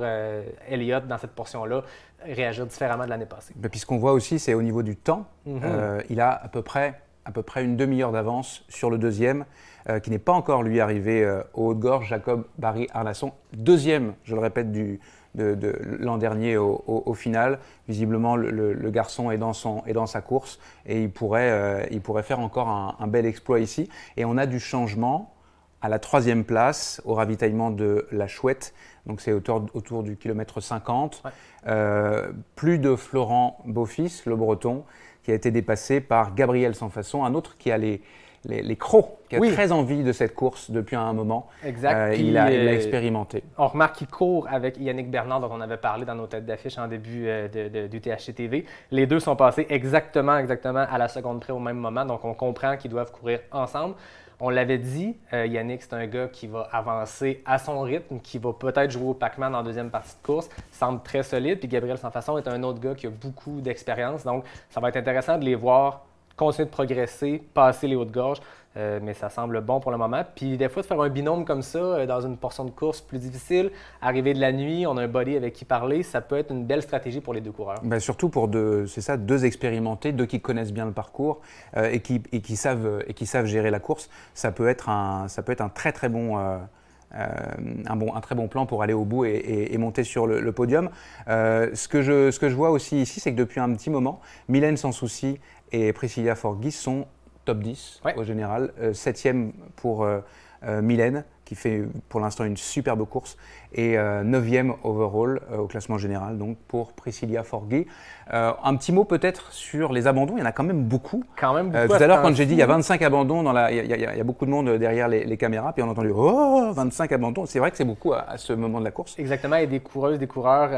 Elliott 0.68 1.08
dans 1.08 1.18
cette 1.18 1.32
portion-là 1.32 1.84
réagir 2.24 2.66
différemment 2.66 3.06
de 3.06 3.10
l'année 3.10 3.26
passée. 3.26 3.54
Puis 3.70 3.80
ce 3.80 3.86
qu'on 3.86 3.98
voit 3.98 4.14
aussi, 4.14 4.40
c'est 4.40 4.54
au 4.54 4.62
niveau 4.62 4.84
du 4.84 4.96
temps. 4.96 5.26
Mhm. 5.46 5.62
Euh, 5.64 6.02
il 6.10 6.20
a 6.22 6.32
à 6.32 6.48
peu 6.48 6.62
près, 6.62 7.00
à 7.26 7.32
peu 7.32 7.44
près 7.44 7.64
une 7.64 7.78
demi-heure 7.78 8.12
d'avance 8.12 8.64
sur 8.70 8.90
le 8.90 8.98
deuxième, 8.98 9.46
euh, 9.90 10.00
qui 10.00 10.10
n'est 10.10 10.20
pas 10.20 10.34
encore 10.34 10.64
lui 10.64 10.80
arrivé 10.80 11.24
euh, 11.24 11.42
au 11.54 11.68
haut 11.68 11.74
de 11.74 11.80
gorge, 11.80 12.08
Jacob 12.08 12.46
Barry 12.58 12.88
Arnasson. 12.94 13.32
Deuxième, 13.54 14.14
je 14.24 14.36
le 14.36 14.42
répète, 14.42 14.72
du, 14.72 15.00
de, 15.36 15.74
l'an 16.00 16.18
dernier 16.18 16.58
au, 16.58 17.14
final. 17.14 17.60
Visiblement, 17.88 18.36
le, 18.36 18.90
garçon 18.90 19.32
est 19.32 19.38
dans, 19.38 19.54
son, 19.54 19.84
est 19.86 19.94
dans 19.94 20.08
sa 20.08 20.22
course 20.22 20.60
et 20.86 21.04
il 21.04 21.12
pourrait, 21.12 21.88
il 21.92 22.02
pourrait 22.02 22.24
faire 22.24 22.40
encore 22.40 22.68
un, 22.68 23.08
bel 23.08 23.26
exploit 23.26 23.60
ici. 23.60 23.88
Et 24.18 24.26
on 24.26 24.38
a 24.38 24.46
du 24.48 24.60
changement 24.60 25.34
à 25.82 25.90
la 25.90 26.00
troisième 26.00 26.44
place 26.44 27.02
au 27.06 27.14
ravitaillement 27.14 27.72
de 27.72 28.08
la 28.12 28.28
Chouette. 28.28 28.74
Donc 29.06 29.22
c'est 29.22 29.32
autour, 29.32 29.66
autour 29.74 30.04
du 30.04 30.18
kilomètre 30.18 30.60
50. 30.60 31.24
Euh, 31.68 32.32
plus 32.56 32.80
de 32.80 32.96
Florent 32.96 33.62
Beaufils, 33.66 34.24
le 34.26 34.36
breton, 34.36 34.84
qui 35.24 35.32
a 35.32 35.34
été 35.34 35.52
dépassé 35.52 36.02
par 36.02 36.36
Gabriel 36.36 36.76
Sans 36.76 36.90
Façon, 36.90 37.24
un 37.24 37.34
autre 37.34 37.58
qui 37.58 37.72
a 37.72 37.78
les, 37.78 38.02
les, 38.48 38.76
crocs, 38.76 39.10
qui 39.30 39.36
a 39.36 39.40
très 39.40 39.72
envie 39.72 40.04
de 40.04 40.12
cette 40.12 40.34
course 40.34 40.72
depuis 40.72 40.96
un 40.96 41.14
moment. 41.14 41.48
Exact. 41.64 41.96
Euh, 41.96 42.16
il, 42.16 42.38
a, 42.38 42.52
il, 42.52 42.68
a, 42.68 42.74
expérimenté. 42.74 43.44
On 43.58 43.68
remarque 43.68 43.98
qu'il 43.98 44.08
court 44.08 44.48
avec 44.50 44.78
Yannick 44.78 45.10
Bernard, 45.10 45.42
dont 45.42 45.50
on 45.52 45.62
avait 45.62 45.78
parlé 45.78 46.06
dans 46.06 46.16
nos 46.16 46.28
têtes 46.28 46.46
d'affiche 46.46 46.78
en 46.78 46.88
début 46.88 47.26
euh, 47.28 47.48
de, 47.48 47.88
du 47.88 48.00
THC-TV. 48.00 48.66
Les 48.92 49.06
deux 49.06 49.20
sont 49.20 49.36
passés 49.36 49.68
exactement, 49.70 50.38
exactement 50.38 50.86
à 50.90 50.98
la 50.98 51.08
seconde 51.08 51.42
près 51.42 51.54
au 51.54 51.60
même 51.60 51.78
moment, 51.78 52.06
donc 52.06 52.24
on 52.24 52.34
comprend 52.34 52.78
qu'ils 52.78 52.92
doivent 52.92 53.12
courir 53.12 53.40
ensemble. 53.52 53.96
On 54.40 54.50
l'avait 54.50 54.78
dit, 54.78 55.18
euh, 55.34 55.48
Yannick, 55.48 55.82
c'est 55.82 55.94
un 55.94 56.06
gars 56.06 56.28
qui 56.28 56.46
va 56.46 56.70
avancer 56.72 57.42
à 57.44 57.58
son 57.58 57.82
rythme, 57.82 58.20
qui 58.20 58.38
va 58.38 58.54
peut-être 58.54 58.92
jouer 58.92 59.08
au 59.08 59.14
Pac-Man 59.16 59.56
en 59.56 59.64
deuxième 59.64 59.90
partie 59.90 60.16
de 60.16 60.24
course, 60.24 60.48
semble 60.72 61.02
très 61.02 61.24
solide. 61.24 61.58
Puis 61.58 61.68
Gabriel 61.68 61.98
Sanfaçon 61.98 62.38
est 62.38 62.48
un 62.48 62.62
autre 62.62 62.80
gars 62.80 62.94
qui 62.94 63.08
a 63.08 63.10
beaucoup 63.10 63.62
d'expérience. 63.62 64.24
Donc, 64.24 64.44
ça 64.70 64.80
va 64.80 64.90
être 64.90 64.98
intéressant 64.98 65.40
de 65.40 65.44
les 65.44 65.56
voir 65.56 66.06
continuer 66.38 66.68
de 66.68 66.72
progresser, 66.72 67.44
passer 67.54 67.88
les 67.88 67.96
hautes 67.96 68.12
gorges. 68.12 68.40
Euh, 68.78 69.00
mais 69.02 69.14
ça 69.16 69.30
semble 69.30 69.60
bon 69.62 69.80
pour 69.80 69.92
le 69.92 69.98
moment. 69.98 70.24
Puis 70.36 70.56
des 70.56 70.70
fois, 70.70 70.84
de 70.84 70.88
faire 70.88 71.02
un 71.02 71.10
binôme 71.10 71.46
comme 71.46 71.64
ça 71.64 71.80
euh, 71.80 72.06
dans 72.06 72.22
une 72.22 72.38
portion 72.38 72.64
de 72.64 72.70
course 72.70 73.02
plus 73.02 73.18
difficile, 73.18 73.72
arriver 74.02 74.36
de 74.36 74.40
la 74.40 74.52
nuit, 74.52 74.86
on 74.86 74.98
a 74.98 75.04
un 75.04 75.08
body 75.08 75.36
avec 75.36 75.54
qui 75.54 75.66
parler, 75.66 76.04
ça 76.04 76.22
peut 76.22 76.38
être 76.38 76.52
une 76.52 76.66
belle 76.66 76.84
stratégie 76.84 77.20
pour 77.20 77.34
les 77.34 77.42
deux 77.42 77.52
coureurs. 77.52 77.80
Ben 77.84 78.00
surtout 78.00 78.30
pour 78.30 78.48
deux, 78.48 78.86
c'est 78.86 79.02
ça, 79.02 79.18
deux 79.18 79.46
expérimentés, 79.46 80.12
deux 80.12 80.28
qui 80.28 80.42
connaissent 80.42 80.74
bien 80.74 80.86
le 80.86 80.92
parcours 80.92 81.42
euh, 81.76 81.90
et, 81.90 82.02
qui, 82.02 82.22
et, 82.32 82.42
qui 82.42 82.56
savent, 82.56 83.04
et 83.08 83.14
qui 83.16 83.26
savent 83.26 83.46
gérer 83.46 83.72
la 83.72 83.80
course. 83.80 84.10
Ça 84.36 84.52
peut 84.52 84.68
être 84.68 84.90
un, 84.90 85.28
ça 85.28 85.42
peut 85.42 85.54
être 85.54 85.62
un 85.62 85.70
très 85.70 85.92
très 85.92 86.10
bon. 86.10 86.38
un, 86.38 87.96
bon, 87.96 88.14
un 88.14 88.22
très 88.22 88.36
bon 88.36 88.48
plan 88.48 88.66
pour 88.66 88.84
aller 88.84 88.94
au 88.94 89.06
bout 89.06 89.26
et, 89.26 89.76
monter 89.80 90.04
sur 90.04 90.28
le, 90.28 90.52
podium. 90.52 90.90
ce, 91.28 91.88
que 91.88 92.02
je, 92.02 92.30
ce 92.30 92.40
que 92.40 92.50
je 92.50 92.56
vois 92.56 92.70
aussi 92.70 93.02
ici, 93.02 93.20
c'est 93.22 93.32
que 93.32 93.38
depuis 93.38 93.60
un 93.60 93.74
petit 93.74 93.90
moment, 93.90 94.20
Mylène 94.50 94.78
Sans 94.78 94.92
Souci 94.92 95.40
et 95.72 95.94
Priscilla 95.94 96.36
Forgis 96.36 96.72
sont 96.72 97.08
top 97.46 97.60
10 97.60 98.02
au 98.16 98.24
général. 98.24 98.74
Euh, 98.80 98.94
septième 98.94 99.54
pour 99.76 100.04
euh, 100.04 100.20
euh, 100.64 100.82
Mylène, 100.82 101.24
qui 101.48 101.56
fait 101.56 101.84
pour 102.10 102.20
l'instant 102.20 102.44
une 102.44 102.58
superbe 102.58 103.06
course, 103.08 103.38
et 103.74 103.96
9e 103.96 104.74
overall 104.84 105.42
au 105.58 105.68
classement 105.68 105.98
général, 105.98 106.38
donc 106.38 106.58
pour 106.68 106.94
Priscilla 106.94 107.44
Forgui. 107.44 107.88
un 108.32 108.76
petit 108.76 108.92
mot 108.92 109.06
peut-être 109.06 109.52
sur 109.52 109.94
les 109.94 110.08
abandons, 110.08 110.36
il 110.36 110.40
y 110.40 110.44
en 110.44 110.46
a 110.46 110.52
quand 110.52 110.64
même 110.64 110.84
beaucoup. 110.84 111.24
Quand 111.40 111.54
même 111.54 111.70
beaucoup 111.70 111.88
tout 111.88 112.04
à 112.04 112.08
l'heure, 112.08 112.22
quand 112.22 112.34
j'ai 112.36 112.46
dit 112.46 112.54
il 112.54 112.60
y 112.60 112.64
a 112.64 112.68
25 112.68 113.02
abandons, 113.02 113.44
dans 113.44 113.54
la, 113.54 113.72
il, 113.72 113.86
y 113.86 114.06
a, 114.06 114.24
beaucoup 114.24 114.46
de 114.46 114.52
monde 114.52 114.70
derrière 114.72 115.08
les, 115.08 115.38
caméras, 115.38 115.74
puis 115.74 115.84
on 115.84 115.88
a 115.88 115.92
entendu 115.92 116.12
Oh, 116.14 116.72
25 116.74 117.12
abandons. 117.12 117.46
C'est 117.46 117.60
vrai 117.60 117.72
que 117.72 117.78
c'est 117.78 117.86
beaucoup 117.86 118.14
à, 118.14 118.38
ce 118.38 118.54
moment 118.54 118.80
de 118.80 118.86
la 118.86 118.92
course. 118.92 119.18
Exactement, 119.18 119.56
il 119.56 119.62
y 119.62 119.64
a 119.64 119.68
des 119.68 119.80
coureuses, 119.80 120.20
des 120.20 120.28
coureurs 120.28 120.72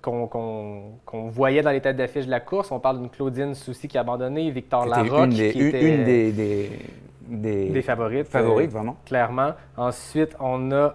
qu'on 0.00 1.28
voyait 1.28 1.62
dans 1.62 1.70
les 1.70 1.80
têtes 1.80 1.96
d'affiche 1.96 2.26
de 2.26 2.30
la 2.30 2.40
course. 2.40 2.70
On 2.70 2.80
parle 2.80 3.00
d'une 3.00 3.10
Claudine 3.10 3.54
Soucy 3.54 3.88
qui 3.88 3.98
a 3.98 4.00
abandonné, 4.00 4.50
Victor 4.50 4.86
Larocque. 4.86 5.26
Une 5.26 5.32
qui 5.32 5.44
était, 5.44 5.82
une 5.82 6.04
des 6.04 6.32
des, 6.32 6.70
favorites. 7.82 8.28
Favorites, 8.28 8.70
euh, 8.70 8.78
vraiment. 8.78 8.96
Clairement. 9.06 9.52
Ensuite, 9.76 10.36
on 10.40 10.70
a 10.72 10.74
euh, 10.74 10.90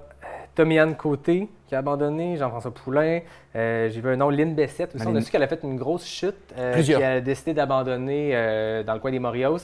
Tomiane 0.56 0.96
Côté 0.96 1.50
qui 1.70 1.76
a 1.76 1.80
abandonné, 1.80 2.36
Jean-François 2.36 2.74
Poulain. 2.74 3.20
Euh, 3.56 3.90
j'ai 3.90 4.02
vu 4.02 4.10
un 4.10 4.16
nom, 4.16 4.30
Lynn 4.30 4.56
Bessette 4.56 4.96
aussi. 4.96 5.06
On 5.08 5.16
a 5.16 5.22
su 5.22 5.32
qu'elle 5.32 5.44
a 5.44 5.48
fait 5.48 5.62
une 5.64 5.78
grosse 5.78 6.06
chute, 6.06 6.36
euh, 6.58 6.82
qui 6.82 6.94
a 6.96 7.22
décidé 7.22 7.54
d'abandonner 7.54 8.32
dans 8.86 8.94
le 8.94 9.00
coin 9.00 9.12
des 9.12 9.20
Morios. 9.20 9.60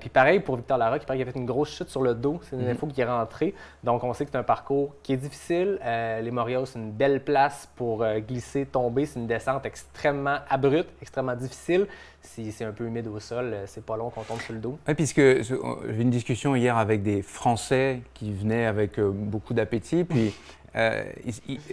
puis 0.00 0.08
pareil 0.08 0.40
pour 0.40 0.56
Victor 0.56 0.78
Lara, 0.78 0.98
qui 0.98 1.06
paraît 1.06 1.18
qu'il 1.18 1.28
a 1.28 1.32
fait 1.32 1.38
une 1.38 1.46
grosse 1.46 1.76
chute 1.76 1.88
sur 1.88 2.02
le 2.02 2.14
dos. 2.14 2.40
C'est 2.42 2.56
une 2.56 2.62
mhm. 2.62 2.70
info 2.70 2.86
qui 2.86 3.00
est 3.00 3.04
rentrée. 3.04 3.54
Donc 3.82 4.04
on 4.04 4.12
sait 4.14 4.24
que 4.24 4.30
c'est 4.30 4.38
un 4.38 4.44
parcours 4.44 4.94
qui 5.02 5.14
est 5.14 5.16
difficile. 5.16 5.78
les 5.84 6.30
Morios, 6.30 6.66
c'est 6.66 6.78
une 6.78 6.92
belle 6.92 7.22
place 7.22 7.68
pour 7.74 8.04
glisser, 8.28 8.64
tomber. 8.64 9.06
C'est 9.06 9.18
une 9.18 9.26
descente 9.26 9.66
extrêmement 9.66 10.38
abrupte, 10.48 10.90
extrêmement 11.02 11.34
difficile 11.34 11.86
si 12.22 12.52
c'est 12.52 12.64
un 12.64 12.72
peu 12.72 12.86
humide 12.86 13.08
au 13.08 13.20
sol, 13.20 13.50
euh, 13.52 13.64
c'est 13.66 13.84
pas 13.84 13.96
long 13.96 14.10
qu'on 14.10 14.22
tombe 14.22 14.40
sur 14.40 14.54
le 14.54 14.60
dos. 14.60 14.78
Oui, 14.86 14.94
puisque 14.94 15.20
j'ai 15.20 15.54
eu 15.54 16.00
une 16.00 16.10
discussion 16.10 16.54
hier 16.54 16.76
avec 16.76 17.02
des 17.02 17.22
Français 17.22 18.00
qui 18.14 18.32
venaient 18.32 18.66
avec 18.66 18.98
euh, 18.98 19.10
beaucoup 19.10 19.54
d'appétit, 19.54 20.04
puis 20.04 20.32
euh, 20.76 21.02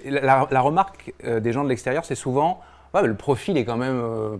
la, 0.06 0.62
remarque 0.62 1.14
des 1.24 1.52
gens 1.52 1.64
de 1.64 1.70
l'extérieur, 1.70 2.06
c'est 2.06 2.16
souvent, 2.16 2.62
le 2.94 3.16
profil 3.16 3.58
est 3.58 3.66
quand 3.66 3.78
même 3.78 4.40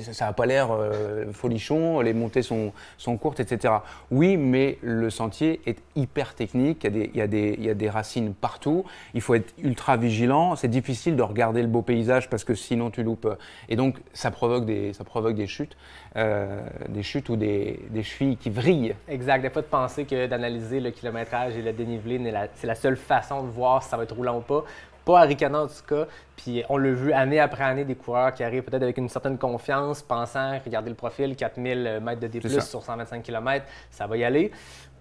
ça 0.00 0.26
n'a 0.26 0.32
pas 0.32 0.46
l'air 0.46 0.68
euh, 0.70 1.32
folichon, 1.32 2.00
les 2.00 2.12
montées 2.12 2.42
sont, 2.42 2.72
sont, 2.98 3.16
courtes, 3.16 3.40
etc. 3.40 3.74
Oui, 4.10 4.36
mais 4.36 4.78
le 4.82 5.10
sentier 5.10 5.60
est 5.66 5.78
hyper 5.96 6.34
technique, 6.34 6.84
il 6.84 6.96
y, 6.96 7.10
il, 7.14 7.64
y 7.64 7.70
a 7.70 7.74
des, 7.74 7.90
racines 7.90 8.34
partout, 8.34 8.84
il 9.14 9.20
faut 9.20 9.34
être 9.34 9.52
ultra 9.58 9.96
vigilant, 9.96 10.56
c'est 10.56 10.68
difficile 10.68 11.16
de 11.16 11.22
regarder 11.22 11.62
le 11.62 11.68
beau 11.68 11.82
paysage 11.82 12.28
parce 12.28 12.44
que 12.44 12.54
sinon 12.54 12.90
tu 12.90 13.02
loupes. 13.02 13.28
Et 13.68 13.76
donc 13.76 13.96
ça 14.12 14.30
provoque 14.30 14.66
des, 14.66 14.92
ça 14.92 15.04
provoque 15.04 15.34
des 15.34 15.46
chutes, 15.46 15.76
euh, 16.16 16.60
des 16.88 17.02
chutes 17.02 17.28
ou 17.28 17.36
des, 17.36 17.80
des, 17.90 18.02
chevilles 18.02 18.36
qui 18.36 18.50
vrillent. 18.50 18.94
Exact, 19.08 19.42
des 19.42 19.50
fois 19.50 19.62
de 19.62 19.66
penser 19.66 20.04
que 20.04 20.26
d'analyser 20.26 20.80
le 20.80 20.90
kilométrage 20.90 21.56
et 21.56 21.62
le 21.62 21.72
dénivelé, 21.72 22.20
c'est 22.54 22.66
la 22.66 22.74
seule 22.74 22.96
façon 22.96 23.42
de 23.42 23.48
voir 23.48 23.82
si 23.82 23.88
ça 23.88 23.96
va 23.96 24.04
être 24.04 24.14
roulant 24.14 24.38
ou 24.38 24.40
pas 24.40 24.64
pas 25.04 25.20
à 25.20 25.22
ricaner 25.22 25.56
en 25.56 25.66
tout 25.66 25.84
cas. 25.86 26.06
Puis 26.36 26.62
on 26.68 26.76
l'a 26.76 26.90
vu 26.90 27.12
année 27.12 27.40
après 27.40 27.64
année 27.64 27.84
des 27.84 27.94
coureurs 27.94 28.32
qui 28.32 28.42
arrivent 28.42 28.62
peut-être 28.62 28.82
avec 28.82 28.98
une 28.98 29.08
certaine 29.08 29.38
confiance, 29.38 30.02
pensant, 30.02 30.58
regarder 30.64 30.90
le 30.90 30.96
profil, 30.96 31.36
4000 31.36 32.00
mètres 32.02 32.20
de 32.20 32.26
D+, 32.26 32.40
sur 32.60 32.82
125 32.82 33.22
km, 33.22 33.66
ça 33.90 34.06
va 34.06 34.16
y 34.16 34.24
aller. 34.24 34.50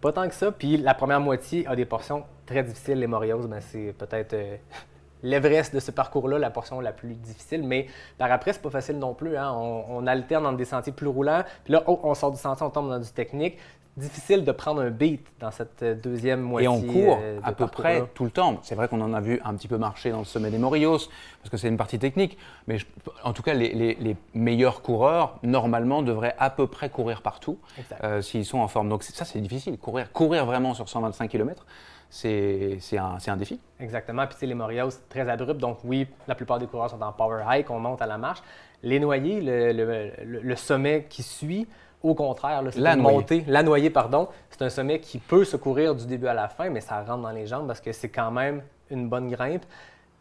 Pas 0.01 0.12
tant 0.12 0.27
que 0.27 0.36
ça. 0.36 0.51
Puis 0.51 0.77
la 0.77 0.93
première 0.93 1.22
moitié 1.22 1.65
a 1.67 1.75
des 1.75 1.86
portions 1.86 2.24
très 2.45 2.63
difficiles. 2.63 3.00
Les 3.00 3.07
Morios, 3.07 3.48
ben, 3.48 3.62
c'est 3.62 3.93
peut-être 3.98 4.33
euh, 4.33 4.57
l'Everest 5.24 5.74
de 5.74 5.79
ce 5.79 5.91
parcours-là, 5.91 6.39
la 6.39 6.50
portion 6.50 6.81
la 6.81 6.91
plus 6.91 7.15
difficile. 7.15 7.63
Mais 7.63 7.88
par 8.17 8.29
après, 8.31 8.51
c'est 8.51 8.62
pas 8.62 8.69
facile 8.69 9.00
non 9.00 9.13
plus. 9.13 9.38
Hein. 9.38 9.51
On, 9.53 10.05
alterne 10.05 10.43
dans 10.43 10.51
des 10.51 10.65
sentiers 10.65 10.91
plus 10.91 11.07
roulants. 11.07 11.43
Puis 11.63 11.72
là, 11.72 11.83
oh, 11.88 12.01
on 12.03 12.13
sort 12.15 12.31
du 12.31 12.38
sentier, 12.38 12.65
on 12.65 12.69
tombe 12.69 12.89
dans 12.89 13.00
du 13.00 13.12
technique 13.12 13.57
difficile 13.95 14.43
de 14.43 14.51
prendre 14.51 14.81
un 14.81 14.89
beat 14.89 15.25
dans 15.39 15.51
cette 15.51 15.83
euh, 15.83 15.93
deuxième 15.95 16.41
moitié. 16.41 16.65
Et 16.65 16.67
on 16.67 16.81
court 16.81 17.19
euh, 17.21 17.39
à 17.43 17.51
peu 17.51 17.67
près 17.67 18.03
tout 18.13 18.23
le 18.23 18.31
temps. 18.31 18.59
C'est 18.63 18.75
vrai 18.75 18.88
qu'on 18.88 19.01
en 19.01 19.13
a 19.13 19.21
vu 19.21 19.39
un 19.45 19.53
petit 19.55 19.67
peu 19.67 19.77
marcher 19.77 20.09
dans 20.12 20.19
le 20.19 20.25
sommet 20.25 20.50
des 20.50 20.57
Morios, 20.57 20.97
parce 21.41 21.50
que 21.51 21.57
c'est 21.57 21.67
une 21.67 21.77
partie 21.77 22.00
technique. 22.00 22.38
Mais 22.67 22.77
en 23.23 23.33
tout 23.33 23.43
cas, 23.43 23.53
les, 23.53 24.17
meilleurs 24.33 24.81
coureurs, 24.81 25.39
normalement, 25.43 26.01
devraient 26.01 26.35
à 26.39 26.50
peu 26.50 26.67
près 26.67 26.89
courir 26.89 27.21
partout 27.21 27.59
euh, 28.03 28.21
s'ils 28.21 28.45
sont 28.45 28.59
en 28.59 28.67
forme. 28.67 28.89
Donc 28.89 29.03
ça, 29.03 29.25
c'est 29.25 29.41
difficile. 29.41 29.77
Courir, 29.77 30.12
courir 30.12 30.45
vraiment 30.45 30.73
sur 30.73 30.89
125 30.89 31.29
km, 31.29 31.65
c'est 32.09 32.79
un, 32.97 33.17
un, 33.25 33.38
défi. 33.38 33.59
Exactement. 33.79 34.25
Puis 34.27 34.47
les 34.47 34.55
c'est 34.89 35.09
très 35.09 35.29
abrupt. 35.29 35.59
Donc 35.59 35.79
oui, 35.83 36.07
la 36.27 36.35
plupart 36.35 36.59
des 36.59 36.67
coureurs 36.67 36.89
sont 36.89 37.01
en 37.01 37.12
power 37.12 37.43
hike, 37.47 37.69
on 37.69 37.79
monte 37.79 38.01
à 38.01 38.07
la 38.07 38.17
marche. 38.17 38.41
Les 38.81 39.00
noyés, 39.00 39.39
le, 39.41 40.12
le, 40.23 40.55
sommet 40.55 41.05
qui 41.09 41.23
suit, 41.23 41.67
au 42.03 42.13
contraire, 42.13 42.62
c'est 42.69 42.79
la 42.79 42.95
montée. 42.95 43.45
La 43.48 43.63
noyée, 43.63 43.89
pardon, 43.89 44.27
c'est 44.50 44.62
un 44.62 44.69
sommet 44.69 45.00
qui 45.00 45.17
peut 45.17 45.45
se 45.45 45.55
courir 45.55 45.95
du 45.95 46.05
début 46.05 46.27
à 46.27 46.33
la 46.33 46.50
fin, 46.50 46.69
mais 46.69 46.81
ça 46.81 47.01
rentre 47.01 47.22
dans 47.22 47.31
les 47.31 47.48
jambes 47.48 47.65
parce 47.65 47.79
que 47.79 47.93
c'est 47.93 48.10
quand 48.10 48.29
même 48.29 48.62
une 48.91 49.07
bonne 49.07 49.29
grimpe 49.29 49.65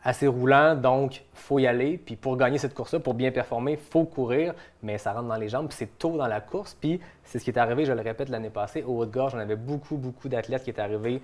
assez 0.05 0.27
roulant, 0.27 0.75
donc 0.75 1.17
il 1.17 1.23
faut 1.35 1.59
y 1.59 1.67
aller. 1.67 1.99
Puis 1.99 2.17
pour 2.17 2.37
gagner 2.37 2.59
cette 2.59 2.75
course-là, 2.75 3.01
pour 3.01 3.15
bien 3.15 3.31
performer, 3.31 3.73
il 3.73 3.79
faut 3.79 4.05
courir, 4.05 4.55
mais 4.83 4.99
ça 4.99 5.13
rentre 5.13 5.29
dans 5.29 5.37
les 5.37 5.49
jambes. 5.49 5.69
Puis 5.69 5.77
c'est 5.79 5.99
tôt 5.99 6.17
dans 6.17 6.27
la 6.27 6.41
course. 6.41 6.77
Puis 6.81 7.01
c'est 7.25 7.39
ce 7.39 7.45
qui 7.45 7.51
est 7.51 7.59
arrivé, 7.59 7.85
je 7.85 7.93
le 7.93 8.01
répète, 8.01 8.29
l'année 8.29 8.51
passée, 8.51 8.83
au 8.83 8.99
Haut-de-Gorge, 8.99 9.35
on 9.35 9.39
avait 9.39 9.57
beaucoup, 9.57 9.97
beaucoup 9.97 10.29
d'athlètes 10.29 10.65
qui 10.65 10.71
étaient 10.71 10.83
arrivés 10.83 11.21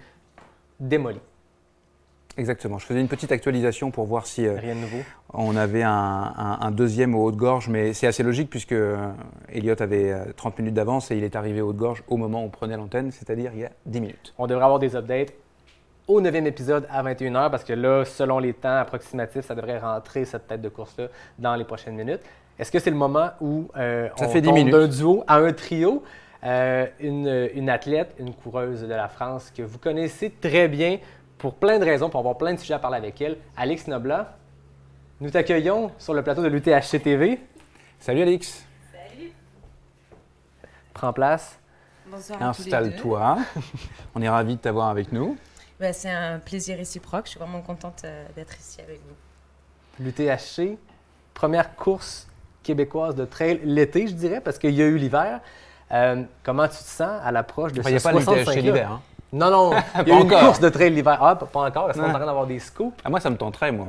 démolis. 0.78 1.20
Exactement. 2.38 2.78
Je 2.78 2.87
faisais 2.87 3.00
une 3.00 3.09
petite 3.09 3.33
actualisation 3.33 3.90
pour 3.90 4.07
voir 4.07 4.26
si 4.26 4.47
euh, 4.47 4.57
Rien 4.59 4.76
de 4.76 4.80
nouveau. 4.80 4.99
on 5.35 5.57
avait 5.57 5.83
un, 5.83 6.71
deuxième 6.71 7.14
au 7.14 7.25
Haut-de-Gorge, 7.25 7.68
mais 7.68 7.92
c'est 7.92 8.07
assez 8.07 8.23
logique 8.23 8.49
puisque 8.49 8.73
euh, 8.73 9.11
Elliot 9.52 9.75
avait 9.80 10.14
30 10.37 10.54
euh, 10.54 10.62
minutes 10.62 10.75
d'avance 10.75 11.11
et 11.11 11.16
il 11.16 11.25
est 11.25 11.35
arrivé 11.35 11.61
au 11.61 11.71
Haut-de-Gorge 11.71 12.04
au 12.07 12.16
moment 12.16 12.42
où 12.42 12.47
on 12.47 12.50
prenait 12.50 12.76
l'antenne, 12.76 13.11
c'est-à-dire 13.11 13.50
il 13.54 13.61
y 13.61 13.64
a 13.64 13.71
10 13.87 14.00
minutes. 14.00 14.35
On 14.38 14.47
devrait 14.47 14.64
avoir 14.64 14.78
des 14.78 14.95
updates 14.95 15.33
au 16.07 16.21
neuvième 16.21 16.47
épisode 16.47 16.87
à 16.90 17.02
21h 17.02 17.50
parce 17.50 17.64
que 17.64 17.73
là, 17.75 18.04
selon 18.04 18.38
les 18.38 18.54
temps 18.54 18.78
approximatifs, 18.78 19.45
ça 19.45 19.54
devrait 19.54 19.78
rentrer 19.78 20.25
cette 20.25 20.47
tête 20.47 20.62
de 20.62 20.68
course-là 20.68 21.09
dans 21.38 21.57
les 21.57 21.64
prochaines 21.64 21.97
minutes. 21.97 22.23
Est-ce 22.59 22.73
que 22.73 22.78
c'est 22.78 22.90
le 22.90 22.97
moment 22.97 23.30
où 23.40 23.68
euh, 23.76 24.09
ça 24.16 24.26
on 24.26 24.28
fait 24.28 24.40
d'un 24.40 24.87
duo 24.87 25.23
à 25.26 25.37
un 25.37 25.52
trio? 25.52 26.02
Euh, 26.45 26.87
une, 27.00 27.49
une, 27.54 27.68
athlète, 27.68 28.14
une 28.21 28.33
coureuse 28.33 28.83
de 28.83 28.95
la 28.95 29.09
France 29.09 29.52
que 29.54 29.62
vous 29.62 29.78
connaissez 29.78 30.30
très 30.30 30.68
bien 30.68 30.99
pour 31.38 31.54
plein 31.54 31.78
de 31.78 31.85
raisons, 31.85 32.11
pour 32.11 32.21
avoir 32.21 32.37
plein 32.37 32.52
de 32.52 32.59
sujets 32.59 32.75
à 32.75 32.78
parler 32.78 32.97
avec 32.97 33.21
elle, 33.21 33.38
Alix 33.57 33.87
Nobla. 33.87 34.37
Nous 35.21 35.30
t'accueillons 35.30 35.92
sur 35.99 36.14
le 36.14 36.23
plateau 36.23 36.42
de 36.42 36.49
l'UTHC 36.49 37.02
TV. 37.02 37.40
Salut 38.00 38.23
Alix. 38.23 38.64
Salut. 38.92 39.33
Prends 40.92 41.12
place. 41.12 41.59
Bonsoir. 42.11 42.42
Installe-toi. 42.42 43.38
On 44.14 44.23
est 44.23 44.28
ravis 44.28 44.57
de 44.57 44.61
t'avoir 44.61 44.88
avec 44.88 45.12
nous. 45.12 45.37
Bah, 45.80 45.92
c'est 45.92 46.11
un 46.11 46.38
plaisir 46.38 46.76
réciproque. 46.76 47.26
Je 47.26 47.30
suis 47.30 47.40
vraiment 47.40 47.62
contente 47.62 48.02
euh, 48.04 48.26
d'être 48.35 48.57
ici 48.59 48.80
avec 48.80 49.00
vous. 49.07 50.04
L'UTHC, 50.04 50.78
première 51.35 51.76
course 51.76 52.26
québécoise 52.62 53.14
de 53.14 53.25
trail 53.25 53.61
l'été, 53.64 54.07
je 54.07 54.14
dirais, 54.14 54.40
parce 54.40 54.59
qu'il 54.59 54.75
y 54.75 54.83
a 54.83 54.87
eu 54.87 54.97
l'hiver. 54.97 55.40
Euh, 55.90 56.23
comment 56.42 56.66
tu 56.66 56.76
te 56.76 56.83
sens 56.83 57.21
à 57.23 57.33
l'approche 57.33 57.73
de 57.73 57.83
ce 57.83 57.99
65 57.99 58.57
l'hiver. 58.57 58.92
Hein? 58.92 59.02
Non, 59.32 59.50
non, 59.50 59.70
il 60.00 60.08
y 60.08 60.12
a 60.12 60.18
eu 60.18 60.23
une 60.23 60.28
course 60.28 60.61
de 60.61 60.68
trail 60.68 60.90
l'hiver. 60.90 61.18
Ah, 61.20 61.37
pas 61.37 61.61
encore, 61.61 61.90
est-ce 61.90 61.99
qu'on 61.99 62.06
est 62.06 62.11
en 62.11 62.14
train 62.14 62.26
d'avoir 62.26 62.47
des 62.47 62.58
scoops? 62.58 62.97
Ah, 63.04 63.11
moi, 63.11 63.20
ça 63.20 63.28
me 63.28 63.37
tenterait, 63.37 63.73
moi. 63.73 63.88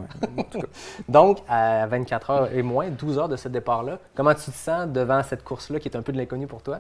Donc, 1.07 1.39
à 1.47 1.87
24 1.87 2.29
heures 2.29 2.49
et 2.53 2.61
moins, 2.61 2.89
12 2.89 3.17
heures 3.17 3.29
de 3.29 3.37
ce 3.37 3.47
départ-là, 3.47 3.99
comment 4.15 4.33
tu 4.33 4.51
te 4.51 4.57
sens 4.57 4.87
devant 4.87 5.23
cette 5.23 5.43
course-là 5.43 5.79
qui 5.79 5.87
est 5.87 5.95
un 5.95 6.01
peu 6.01 6.11
de 6.11 6.17
l'inconnu 6.17 6.45
pour 6.45 6.61
toi? 6.61 6.79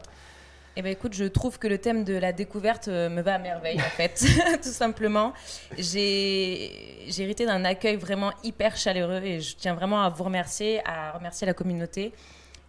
Eh 0.75 0.81
bien, 0.81 0.91
écoute, 0.91 1.13
je 1.13 1.25
trouve 1.25 1.57
que 1.57 1.67
le 1.67 1.77
thème 1.77 2.03
de 2.03 2.13
la 2.13 2.31
découverte 2.31 2.89
euh, 2.89 3.09
me 3.09 3.21
va 3.21 3.35
à 3.35 3.37
merveille, 3.37 3.79
en 3.79 3.89
fait, 3.89 4.23
tout 4.61 4.69
simplement. 4.69 5.33
J'ai 5.77 7.11
hérité 7.21 7.45
d'un 7.45 7.65
accueil 7.65 7.95
vraiment 7.95 8.31
hyper 8.43 8.77
chaleureux 8.77 9.21
et 9.23 9.39
je 9.39 9.55
tiens 9.55 9.73
vraiment 9.73 10.03
à 10.03 10.09
vous 10.09 10.23
remercier, 10.23 10.81
à 10.85 11.13
remercier 11.13 11.47
la 11.47 11.53
communauté, 11.53 12.13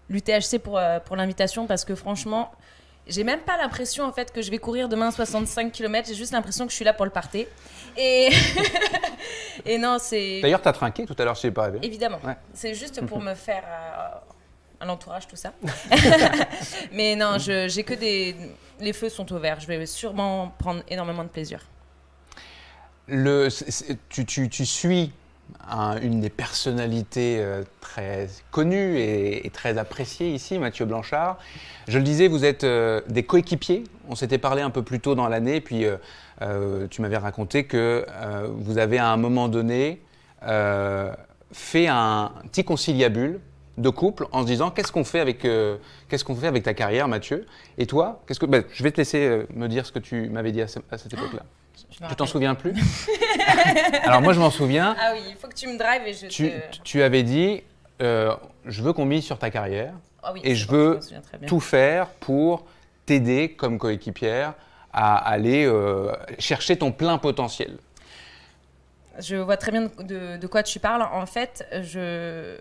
l'UTHC 0.09 0.59
pour, 0.63 0.79
euh, 0.79 0.99
pour 1.01 1.17
l'invitation 1.17 1.67
parce 1.67 1.85
que 1.85 1.95
franchement, 1.95 2.51
j'ai 3.11 3.25
même 3.25 3.41
pas 3.41 3.57
l'impression 3.57 4.05
en 4.05 4.13
fait 4.13 4.33
que 4.33 4.41
je 4.43 4.51
vais 4.51 4.59
courir 4.59 4.89
demain 4.89 5.11
65 5.11 5.73
km, 5.73 6.09
j'ai 6.09 6.15
juste 6.15 6.33
l'impression 6.33 6.65
que 6.65 6.71
je 6.71 6.77
suis 6.77 6.85
là 6.85 6.93
pour 6.93 7.05
le 7.05 7.11
parter. 7.11 7.49
Et, 7.97 8.31
et 9.67 9.79
non, 9.79 9.99
c'est. 9.99 10.41
D'ailleurs, 10.41 10.63
tu 10.63 10.69
as 10.69 10.73
trinqué 10.73 11.05
tout 11.05 11.17
à 11.19 11.25
l'heure, 11.25 11.35
je 11.35 11.41
sais 11.41 11.51
pas. 11.51 11.71
Évidemment. 11.83 12.21
C'est 12.55 12.75
juste 12.75 13.05
pour 13.07 13.21
me 13.21 13.35
faire. 13.35 13.65
Euh, 13.67 14.19
à 14.83 14.87
l'entourage, 14.87 15.29
tout 15.29 15.37
ça. 15.37 15.53
Mais 16.93 17.15
non, 17.15 17.37
j'ai 17.39 17.85
que 17.85 17.95
des. 17.95 18.35
Les 18.81 18.95
feux 18.95 19.11
sont 19.11 19.31
ouverts. 19.31 19.61
Je 19.61 19.67
vais 19.67 19.85
sûrement 19.85 20.55
prendre 20.59 20.83
énormément 20.89 21.23
de 21.23 21.29
plaisir. 21.29 21.61
Le, 23.07 23.49
tu, 24.09 24.25
tu, 24.25 24.49
tu, 24.49 24.65
suis 24.65 25.13
une 26.03 26.21
des 26.21 26.31
personnalités 26.31 27.39
euh, 27.41 27.63
très 27.81 28.29
connues 28.51 28.99
et, 28.99 29.51
très 29.53 29.79
appréciées 29.79 30.33
ici, 30.33 30.59
Mathieu 30.59 30.85
Blanchard. 30.85 31.39
Je 31.89 31.99
le 31.99 32.05
disais, 32.05 32.29
vous 32.29 32.45
êtes 32.45 32.65
euh, 32.65 33.01
des 33.09 33.23
coéquipiers. 33.23 33.85
On 34.09 34.15
s'était 34.15 34.39
parlé 34.39 34.63
un 34.63 34.71
peu 34.71 34.83
plus 34.83 35.01
tôt 35.01 35.15
dans 35.15 35.29
l'année, 35.29 35.61
puis 35.61 35.85
euh, 35.85 36.87
tu 36.89 37.03
m'avais 37.03 37.17
raconté 37.17 37.65
que 37.65 38.07
vous 38.57 38.79
avez 38.79 38.99
à 38.99 39.11
un 39.11 39.17
moment 39.17 39.49
donné 39.49 40.01
fait 41.53 41.87
un 41.87 42.33
petit 42.51 42.65
conciliabule 42.65 43.41
de 43.79 43.89
couple 43.89 44.27
en 44.33 44.43
se 44.43 44.47
disant 44.47 44.71
qu'est-ce 44.71 44.93
qu'on 44.93 45.05
fait 45.05 45.21
avec 45.21 45.43
fait 45.43 46.47
avec 46.47 46.63
ta 46.63 46.75
carrière, 46.75 47.09
Mathieu? 47.09 47.47
Et 47.79 47.87
toi, 47.87 48.23
qu'est-ce 48.27 48.41
que 48.41 48.47
bah, 48.47 48.61
je 48.73 48.83
vais 48.83 48.91
te 48.91 48.97
laisser 48.97 49.47
me 49.55 49.69
dire 49.69 49.87
ce 49.87 49.93
que 49.93 49.99
tu 49.99 50.29
m'avais 50.31 50.53
dit 50.53 50.63
à, 50.63 50.67
cette 50.67 51.13
époque-là. 51.13 51.45
Tu 51.91 52.17
t'en 52.17 52.27
souviens 52.27 52.55
plus 52.55 52.75
Alors 54.05 54.23
moi 54.23 54.33
je 54.33 54.41
m'en 54.41 54.51
souviens. 54.51 54.97
Ah 54.99 55.13
oui, 55.15 55.21
il 55.29 55.37
faut 55.37 55.49
que 55.49 55.55
tu 55.55 55.69
me 55.69 55.77
drives 55.79 56.07
et 56.07 56.15
je 56.15 56.27
tu, 56.27 56.53
tu 56.85 57.03
avais 57.03 57.23
dit 57.23 57.63
euh, 58.03 58.35
je 58.65 58.83
veux 58.83 58.93
qu'on 58.93 59.05
mise 59.05 59.25
sur 59.25 59.39
ta 59.39 59.51
carrière 59.51 59.95
ah 60.23 60.33
et 60.43 60.55
je 60.55 60.69
veux 60.69 61.01
tout 61.47 61.61
faire 61.61 62.09
pour 62.21 62.67
t'aider 63.07 63.53
comme 63.53 63.79
coéquipière 63.79 64.55
à 64.93 65.17
aller 65.17 65.71
chercher 66.39 66.77
ton 66.77 66.93
plein 66.93 67.19
potentiel. 67.19 67.79
Je 69.19 69.37
vois 69.37 69.57
très 69.57 69.71
bien 69.71 69.91
de, 69.99 70.37
de, 70.37 70.47
quoi 70.47 70.63
tu 70.63 70.81
parles. 70.81 71.03
En 71.03 71.27
fait, 71.27 71.67
je, 71.83 72.57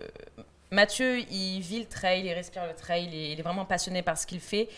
Mathieu, 0.70 1.18
il 1.30 1.60
vit 1.60 1.80
le 1.80 1.86
trail, 1.86 2.24
il 2.24 2.32
respire 2.32 2.64
le 2.66 2.74
trail, 2.74 3.08
il 3.12 3.38
est, 3.38 3.42
vraiment 3.42 3.64
passionné 3.64 4.02
par 4.02 4.16
ce 4.16 4.26
qu'il 4.26 4.40
fait. 4.40 4.68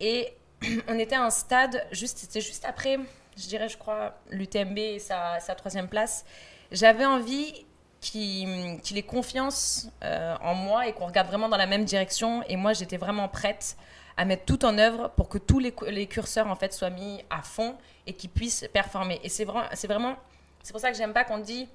Et 0.00 0.32
on 0.88 0.98
était 0.98 1.14
à 1.14 1.22
un 1.22 1.30
stade, 1.30 1.86
juste, 1.92 2.18
c'était 2.18 2.40
juste 2.40 2.64
après, 2.64 2.98
je 3.36 3.46
dirais, 3.46 3.68
je 3.68 3.76
crois, 3.76 4.14
l'UTMB 4.30 4.78
et 4.78 4.98
sa, 4.98 5.38
troisième 5.56 5.88
place. 5.88 6.24
J'avais 6.72 7.04
envie 7.04 7.66
qu'il 8.00 8.96
ait 8.96 9.02
confiance 9.02 9.88
euh, 10.04 10.36
en 10.42 10.54
moi 10.54 10.86
et 10.86 10.92
qu'on 10.92 11.06
regarde 11.06 11.26
vraiment 11.28 11.48
dans 11.48 11.56
la 11.56 11.66
même 11.66 11.84
direction. 11.84 12.42
Et 12.48 12.56
moi, 12.56 12.72
j'étais 12.72 12.96
vraiment 12.96 13.28
prête 13.28 13.76
à 14.16 14.24
mettre 14.24 14.44
tout 14.44 14.64
en 14.64 14.78
œuvre 14.78 15.10
pour 15.16 15.28
que 15.28 15.38
tous 15.38 15.58
les, 15.58 16.06
curseurs 16.06 16.46
en 16.46 16.56
fait 16.56 16.72
soient 16.72 16.90
mis 16.90 17.22
à 17.28 17.42
fond 17.42 17.76
et 18.06 18.14
qu'ils 18.14 18.30
puissent 18.30 18.66
performer. 18.72 19.20
Et 19.22 19.28
c'est 19.28 19.44
vraiment, 19.44 20.16
c'est 20.62 20.72
pour 20.72 20.80
ça 20.80 20.90
que 20.90 20.96
j'aime 20.96 21.12
pas 21.12 21.24
qu'on 21.24 21.38
dit 21.38 21.68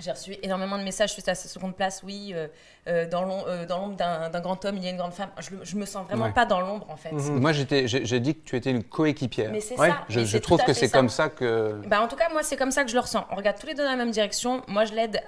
j'ai 0.00 0.12
reçu 0.12 0.36
énormément 0.42 0.78
de 0.78 0.84
messages 0.84 1.12
suite 1.12 1.28
à 1.28 1.34
sa 1.34 1.48
seconde 1.48 1.74
place. 1.74 2.02
Oui, 2.04 2.32
euh, 2.32 2.46
euh, 2.86 3.06
euh, 3.12 3.66
dans 3.66 3.78
l'ombre 3.78 3.96
d'un 3.96 4.40
grand 4.40 4.64
homme, 4.64 4.76
il 4.76 4.84
y 4.84 4.86
a 4.86 4.90
une 4.90 4.96
grande 4.96 5.12
femme. 5.12 5.30
Je, 5.40 5.50
je 5.62 5.76
me 5.76 5.86
sens 5.86 6.06
vraiment 6.06 6.30
pas 6.30 6.46
dans 6.46 6.60
l'ombre, 6.60 6.88
en 6.88 6.96
fait. 6.96 7.12
Mhm. 7.12 7.40
Moi, 7.40 7.52
j'ai 7.52 8.20
dit 8.20 8.34
que 8.36 8.44
tu 8.44 8.56
étais 8.56 8.70
une 8.70 8.84
coéquipière. 8.84 9.50
Mais 9.50 9.60
c'est 9.60 9.76
ça. 9.76 10.04
Je, 10.08 10.38
trouve 10.38 10.62
que 10.62 10.72
c'est 10.72 10.90
comme 10.90 11.08
ça 11.08 11.28
que. 11.28 11.80
Bah, 11.86 12.00
en 12.00 12.08
tout 12.08 12.16
cas, 12.16 12.28
moi, 12.30 12.42
c'est 12.42 12.56
comme 12.56 12.70
ça 12.70 12.84
que 12.84 12.90
je 12.90 12.94
le 12.94 13.00
ressens. 13.00 13.26
On 13.30 13.36
regarde 13.36 13.58
tous 13.58 13.66
les 13.66 13.74
deux 13.74 13.82
dans 13.82 13.90
la 13.90 13.96
même 13.96 14.10
direction. 14.10 14.62
Moi, 14.68 14.84
je 14.84 14.94
l'aide 14.94 15.22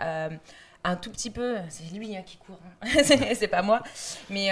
un 0.84 0.96
tout 0.96 1.10
petit 1.10 1.30
peu. 1.30 1.56
C'est 1.68 1.92
lui 1.92 2.16
hein, 2.16 2.22
qui 2.24 2.36
court. 2.36 2.60
Hein. 2.82 2.86
c'est 3.34 3.48
pas 3.48 3.62
moi. 3.62 3.82
Mais 4.28 4.50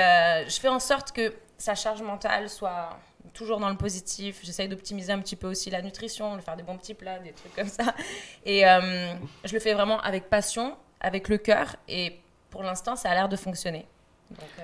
je 0.48 0.58
fais 0.58 0.68
en 0.68 0.80
sorte 0.80 1.12
que 1.12 1.32
sa 1.58 1.74
charge 1.74 2.02
mentale 2.02 2.48
soit 2.48 2.98
toujours 3.32 3.60
dans 3.60 3.68
le 3.68 3.76
positif. 3.76 4.40
J'essaye 4.42 4.68
d'optimiser 4.68 5.12
un 5.12 5.18
petit 5.18 5.36
peu 5.36 5.48
aussi 5.48 5.70
la 5.70 5.82
nutrition, 5.82 6.36
de 6.36 6.40
faire 6.40 6.56
des 6.56 6.62
bons 6.62 6.76
petits 6.76 6.94
plats, 6.94 7.18
des 7.18 7.32
trucs 7.32 7.54
comme 7.54 7.68
ça. 7.68 7.94
Et 8.44 8.66
euh, 8.66 9.12
je 9.44 9.52
le 9.52 9.60
fais 9.60 9.74
vraiment 9.74 10.00
avec 10.00 10.28
passion, 10.28 10.76
avec 11.00 11.28
le 11.28 11.38
cœur. 11.38 11.76
Et 11.88 12.18
pour 12.50 12.62
l'instant, 12.62 12.96
ça 12.96 13.10
a 13.10 13.14
l'air 13.14 13.28
de 13.28 13.36
fonctionner. 13.36 13.86
Euh, 14.32 14.62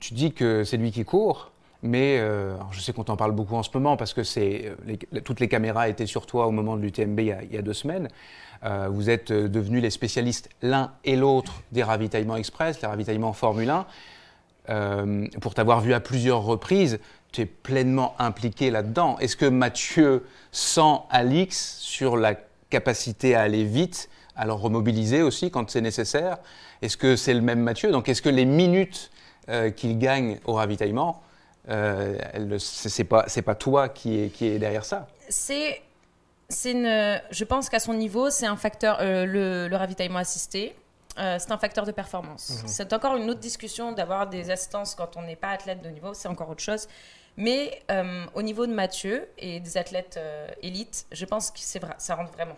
tu 0.00 0.14
dis 0.14 0.32
que 0.32 0.64
c'est 0.64 0.76
lui 0.76 0.90
qui 0.90 1.04
court. 1.04 1.50
Mais 1.80 2.18
euh, 2.18 2.56
je 2.72 2.80
sais 2.80 2.92
qu'on 2.92 3.04
t'en 3.04 3.16
parle 3.16 3.30
beaucoup 3.30 3.54
en 3.54 3.62
ce 3.62 3.70
moment 3.72 3.96
parce 3.96 4.12
que 4.12 4.24
c'est 4.24 4.74
toutes 5.22 5.38
les 5.38 5.46
caméras 5.46 5.88
étaient 5.88 6.06
sur 6.06 6.26
toi 6.26 6.48
au 6.48 6.50
moment 6.50 6.76
de 6.76 6.82
l'UTMB 6.82 7.20
il, 7.20 7.52
y 7.52 7.56
a 7.56 7.62
deux 7.62 7.72
semaines. 7.72 8.08
vous 8.88 9.08
êtes 9.08 9.30
devenus 9.30 9.80
les 9.80 9.90
spécialistes 9.90 10.48
l'un 10.60 10.90
et 11.04 11.14
l'autre 11.14 11.62
des 11.70 11.84
ravitaillements 11.84 12.34
express, 12.34 12.82
les 12.82 12.88
ravitaillements 12.88 13.32
Formule 13.32 13.70
1. 14.66 15.28
pour 15.40 15.54
t'avoir 15.54 15.80
vu 15.80 15.94
à 15.94 16.00
plusieurs 16.00 16.42
reprises, 16.42 16.98
tu 17.32 17.42
es 17.42 17.46
pleinement 17.46 18.14
impliqué 18.18 18.70
là-dedans. 18.70 19.18
Est-ce 19.18 19.36
que 19.36 19.46
Mathieu 19.46 20.24
sent 20.52 20.98
Alix 21.10 21.78
sur 21.80 22.16
la 22.16 22.34
capacité 22.70 23.34
à 23.34 23.42
aller 23.42 23.64
vite, 23.64 24.08
à 24.36 24.46
le 24.46 24.52
remobiliser 24.52 25.22
aussi 25.22 25.50
quand 25.50 25.70
c'est 25.70 25.80
nécessaire? 25.80 26.38
Est-ce 26.82 26.96
que 26.96 27.16
c'est 27.16 27.34
le 27.34 27.40
même 27.40 27.60
Mathieu? 27.60 27.90
Donc 27.90 28.08
est-ce 28.08 28.22
que 28.22 28.28
les 28.28 28.44
minutes 28.44 29.10
euh, 29.48 29.70
qu'il 29.70 29.98
gagne 29.98 30.38
au 30.44 30.54
ravitaillement, 30.54 31.22
euh, 31.68 32.16
c'est 32.58 33.04
pas 33.04 33.54
toi 33.54 33.88
qui 33.88 34.18
est 34.18 34.58
derrière 34.58 34.84
ça? 34.84 35.06
C'est 35.28 35.82
je 36.50 37.44
pense 37.44 37.68
qu'à 37.68 37.78
son 37.78 37.94
niveau 37.94 38.30
c'est 38.30 38.46
un 38.46 38.56
facteur 38.56 38.98
euh, 39.00 39.26
le, 39.68 39.76
ravitaillement 39.76 40.18
assisté. 40.18 40.74
Euh, 41.18 41.36
c'est 41.38 41.50
un 41.52 41.58
facteur 41.58 41.84
de 41.84 41.92
performance. 41.92 42.62
Mhm. 42.62 42.68
C'est 42.68 42.92
encore 42.92 43.16
une 43.16 43.28
autre 43.30 43.40
discussion 43.40 43.92
d'avoir 43.92 44.28
des 44.28 44.50
assistances 44.50 44.94
quand 44.94 45.16
on 45.16 45.22
n'est 45.22 45.36
pas 45.36 45.50
athlète 45.50 45.82
de 45.82 45.88
niveau, 45.88 46.14
c'est 46.14 46.28
encore 46.28 46.48
autre 46.50 46.62
chose. 46.62 46.86
Mais 47.36 47.82
euh, 47.90 48.24
au 48.34 48.42
niveau 48.42 48.66
de 48.66 48.72
Mathieu 48.72 49.28
et 49.38 49.60
des 49.60 49.76
athlètes 49.76 50.16
euh, 50.18 50.48
élites, 50.62 51.06
je 51.12 51.24
pense 51.24 51.50
que 51.50 51.58
c'est 51.60 51.78
vrai, 51.78 51.94
ça 51.98 52.14
rentre 52.16 52.32
vraiment. 52.32 52.56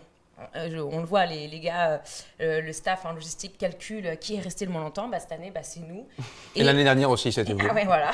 Je- 0.55 0.77
on 0.79 0.99
le 0.99 1.05
voit, 1.05 1.27
les, 1.27 1.47
les 1.47 1.59
gars, 1.59 2.01
euh, 2.41 2.61
le 2.61 2.73
staff 2.73 3.05
en 3.05 3.11
logistique 3.11 3.59
calcule 3.59 4.17
qui 4.19 4.35
est 4.35 4.39
resté 4.39 4.65
le 4.65 4.71
moins 4.71 4.81
longtemps. 4.81 5.07
Bah, 5.07 5.19
cette 5.19 5.31
année, 5.33 5.51
bah, 5.51 5.61
c'est 5.61 5.81
nous. 5.81 6.07
Et, 6.55 6.63
l'année 6.63 6.83
dernière 6.83 7.11
aussi, 7.11 7.31
c'était 7.31 7.53
vous. 7.53 7.59
Ah 7.69 7.73
ouais, 7.75 7.85
voilà. 7.85 8.11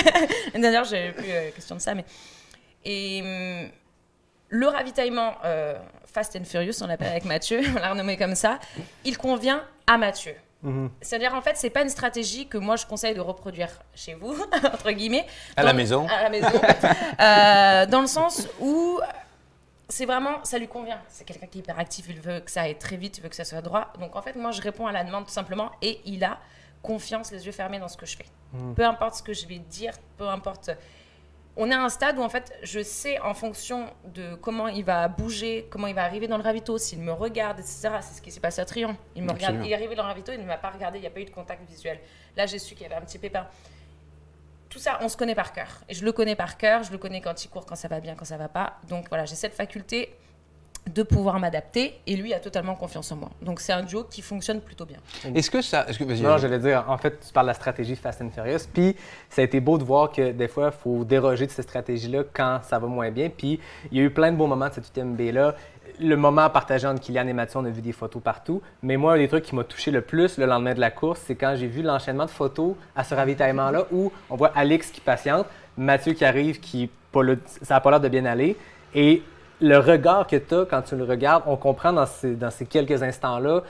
D'ailleurs, 0.54 0.84
j'avais 0.84 1.12
plus 1.12 1.30
euh, 1.30 1.50
question 1.50 1.74
de 1.76 1.80
ça, 1.82 1.94
mais 1.94 2.04
et 2.84 3.20
hum, 3.22 3.70
le 4.48 4.68
ravitaillement 4.68 5.34
euh, 5.44 5.78
Fast 6.04 6.36
and 6.36 6.44
Furious, 6.44 6.82
on 6.82 6.86
l'appelle 6.86 7.08
avec 7.08 7.24
Mathieu, 7.24 7.60
on 7.76 7.80
l'a 7.80 7.90
renommé 7.90 8.16
comme 8.16 8.34
ça, 8.34 8.58
il 9.04 9.18
convient 9.18 9.62
à 9.86 9.98
Mathieu. 9.98 10.34
Mhm. 10.62 10.90
C'est-à-dire, 11.00 11.34
en 11.34 11.42
fait, 11.42 11.56
c'est 11.56 11.70
pas 11.70 11.82
une 11.82 11.88
stratégie 11.88 12.48
que 12.48 12.58
moi 12.58 12.76
je 12.76 12.86
conseille 12.86 13.14
de 13.14 13.20
reproduire 13.20 13.68
chez 13.94 14.14
vous, 14.14 14.34
entre 14.64 14.90
guillemets. 14.90 15.26
À 15.56 15.62
la 15.62 15.72
maison. 15.72 16.06
À 16.08 16.22
la 16.22 16.30
maison. 16.30 16.48
Euh, 17.20 17.86
dans 17.86 18.02
le 18.02 18.06
sens 18.06 18.46
où 18.60 19.00
c'est 19.88 20.04
vraiment, 20.04 20.44
ça 20.44 20.58
lui 20.58 20.68
convient. 20.68 21.00
C'est 21.08 21.24
quelqu'un 21.24 21.46
qui 21.46 21.58
est 21.58 21.62
hyper 21.62 21.78
actif, 21.78 22.06
il 22.08 22.20
veut 22.20 22.40
que 22.40 22.50
ça 22.50 22.62
aille 22.62 22.76
très 22.78 22.96
vite, 22.96 23.18
il 23.18 23.22
veut 23.22 23.28
que 23.28 23.36
ça 23.36 23.44
soit 23.44 23.62
droit. 23.62 23.92
Donc 24.00 24.16
en 24.16 24.22
fait, 24.22 24.36
moi 24.36 24.50
je 24.50 24.60
réponds 24.60 24.86
à 24.86 24.92
la 24.92 25.04
demande 25.04 25.26
tout 25.26 25.32
simplement 25.32 25.70
et 25.82 26.00
il 26.04 26.24
a 26.24 26.38
confiance, 26.82 27.32
les 27.32 27.46
yeux 27.46 27.52
fermés 27.52 27.78
dans 27.78 27.88
ce 27.88 27.96
que 27.96 28.06
je 28.06 28.16
fais. 28.16 28.26
Peu 28.74 28.84
importe 28.84 29.16
ce 29.16 29.22
que 29.22 29.32
je 29.32 29.46
vais 29.46 29.58
dire, 29.58 29.92
peu 30.16 30.28
importe. 30.28 30.70
On 31.58 31.70
est 31.70 31.74
à 31.74 31.82
un 31.82 31.88
stade 31.88 32.18
où 32.18 32.22
en 32.22 32.28
fait, 32.28 32.52
je 32.62 32.82
sais 32.82 33.18
en 33.20 33.32
fonction 33.32 33.90
de 34.04 34.34
comment 34.34 34.68
il 34.68 34.84
va 34.84 35.08
bouger, 35.08 35.66
comment 35.70 35.86
il 35.86 35.94
va 35.94 36.04
arriver 36.04 36.28
dans 36.28 36.36
le 36.36 36.42
ravito, 36.42 36.76
s'il 36.76 37.00
me 37.00 37.12
regarde, 37.12 37.58
etc. 37.58 37.88
C'est 38.02 38.16
ce 38.16 38.22
qui 38.22 38.30
s'est 38.30 38.40
passé 38.40 38.60
à 38.60 38.66
Trion. 38.66 38.94
Il 39.14 39.22
me 39.22 39.32
regarde, 39.32 39.56
il 39.64 39.70
est 39.70 39.74
arrivé 39.74 39.94
dans 39.94 40.02
le 40.02 40.08
ravito, 40.08 40.32
il 40.32 40.40
ne 40.40 40.44
m'a 40.44 40.58
pas 40.58 40.70
regardé, 40.70 40.98
il 40.98 41.00
n'y 41.00 41.06
a 41.06 41.10
pas 41.10 41.20
eu 41.20 41.24
de 41.24 41.30
contact 41.30 41.66
visuel. 41.68 41.98
Là, 42.36 42.44
j'ai 42.44 42.58
su 42.58 42.74
qu'il 42.74 42.82
y 42.82 42.86
avait 42.86 42.96
un 42.96 43.06
petit 43.06 43.18
pépin. 43.18 43.46
Tout 44.68 44.78
ça, 44.78 44.98
on 45.00 45.08
se 45.08 45.16
connaît 45.16 45.34
par 45.34 45.54
cœur. 45.54 45.80
Et 45.88 45.94
je 45.94 46.04
le 46.04 46.12
connais 46.12 46.36
par 46.36 46.58
cœur, 46.58 46.82
je 46.82 46.92
le 46.92 46.98
connais 46.98 47.22
quand 47.22 47.42
il 47.42 47.48
court, 47.48 47.64
quand 47.64 47.76
ça 47.76 47.88
va 47.88 48.00
bien, 48.00 48.14
quand 48.14 48.26
ça 48.26 48.36
va 48.36 48.48
pas. 48.48 48.74
Donc 48.88 49.08
voilà, 49.08 49.24
j'ai 49.24 49.36
cette 49.36 49.54
faculté 49.54 50.14
de 50.92 51.02
pouvoir 51.02 51.38
m'adapter 51.40 51.98
et 52.06 52.16
lui 52.16 52.32
a 52.32 52.38
totalement 52.38 52.74
confiance 52.74 53.10
en 53.10 53.16
moi. 53.16 53.30
Donc 53.42 53.60
c'est 53.60 53.72
un 53.72 53.82
duo 53.82 54.04
qui 54.04 54.22
fonctionne 54.22 54.60
plutôt 54.60 54.86
bien. 54.86 54.98
Est-ce 55.34 55.50
que 55.50 55.60
ça. 55.60 55.84
Est-ce 55.88 55.98
que, 55.98 56.04
Non, 56.04 56.38
j'allais 56.38 56.58
dire, 56.58 56.84
en 56.88 56.96
fait, 56.96 57.18
tu 57.26 57.32
parles 57.32 57.46
de 57.46 57.50
la 57.50 57.54
stratégie 57.54 57.96
Fast 57.96 58.22
and 58.22 58.30
Furious. 58.30 58.66
Puis, 58.72 58.94
ça 59.28 59.42
a 59.42 59.44
été 59.44 59.60
beau 59.60 59.78
de 59.78 59.84
voir 59.84 60.12
que 60.12 60.30
des 60.32 60.48
fois, 60.48 60.70
il 60.72 60.80
faut 60.80 61.04
déroger 61.04 61.46
de 61.46 61.50
cette 61.50 61.64
stratégie-là 61.68 62.22
quand 62.32 62.60
ça 62.62 62.78
va 62.78 62.86
moins 62.86 63.10
bien. 63.10 63.28
Puis, 63.28 63.60
il 63.90 63.98
y 63.98 64.00
a 64.00 64.04
eu 64.04 64.10
plein 64.10 64.30
de 64.30 64.36
beaux 64.36 64.46
moments 64.46 64.68
de 64.68 64.74
cette 64.74 64.88
UTMB-là. 64.88 65.54
Le 65.98 66.16
moment 66.16 66.48
partagé 66.50 66.86
entre 66.86 67.00
Kylian 67.00 67.26
et 67.26 67.32
Mathieu, 67.32 67.58
on 67.58 67.64
a 67.64 67.70
vu 67.70 67.80
des 67.80 67.92
photos 67.92 68.22
partout. 68.22 68.62
Mais 68.82 68.96
moi, 68.96 69.14
un 69.14 69.18
des 69.18 69.28
trucs 69.28 69.44
qui 69.44 69.54
m'a 69.54 69.64
touché 69.64 69.90
le 69.90 70.02
plus 70.02 70.38
le 70.38 70.46
lendemain 70.46 70.74
de 70.74 70.80
la 70.80 70.90
course, 70.90 71.20
c'est 71.26 71.34
quand 71.36 71.54
j'ai 71.56 71.68
vu 71.68 71.82
l'enchaînement 71.82 72.26
de 72.26 72.30
photos 72.30 72.74
à 72.94 73.02
ce 73.02 73.14
ravitaillement-là 73.14 73.86
où 73.90 74.12
on 74.28 74.36
voit 74.36 74.52
Alex 74.54 74.90
qui 74.90 75.00
patiente, 75.00 75.46
Mathieu 75.76 76.12
qui 76.12 76.24
arrive, 76.24 76.60
qui 76.60 76.90
ça 77.62 77.74
n'a 77.74 77.80
pas 77.80 77.90
l'air 77.90 78.00
de 78.00 78.08
bien 78.08 78.26
aller. 78.26 78.56
Et 78.94 79.22
le 79.60 79.78
regard 79.78 80.26
que 80.26 80.36
tu 80.36 80.54
as 80.54 80.64
quand 80.66 80.82
tu 80.82 80.96
le 80.96 81.04
regardes, 81.04 81.44
on 81.46 81.56
comprend 81.56 81.92
dans 81.92 82.06
ces, 82.06 82.34
dans 82.34 82.50
ces 82.50 82.66
quelques 82.66 83.02
instants-là 83.02 83.62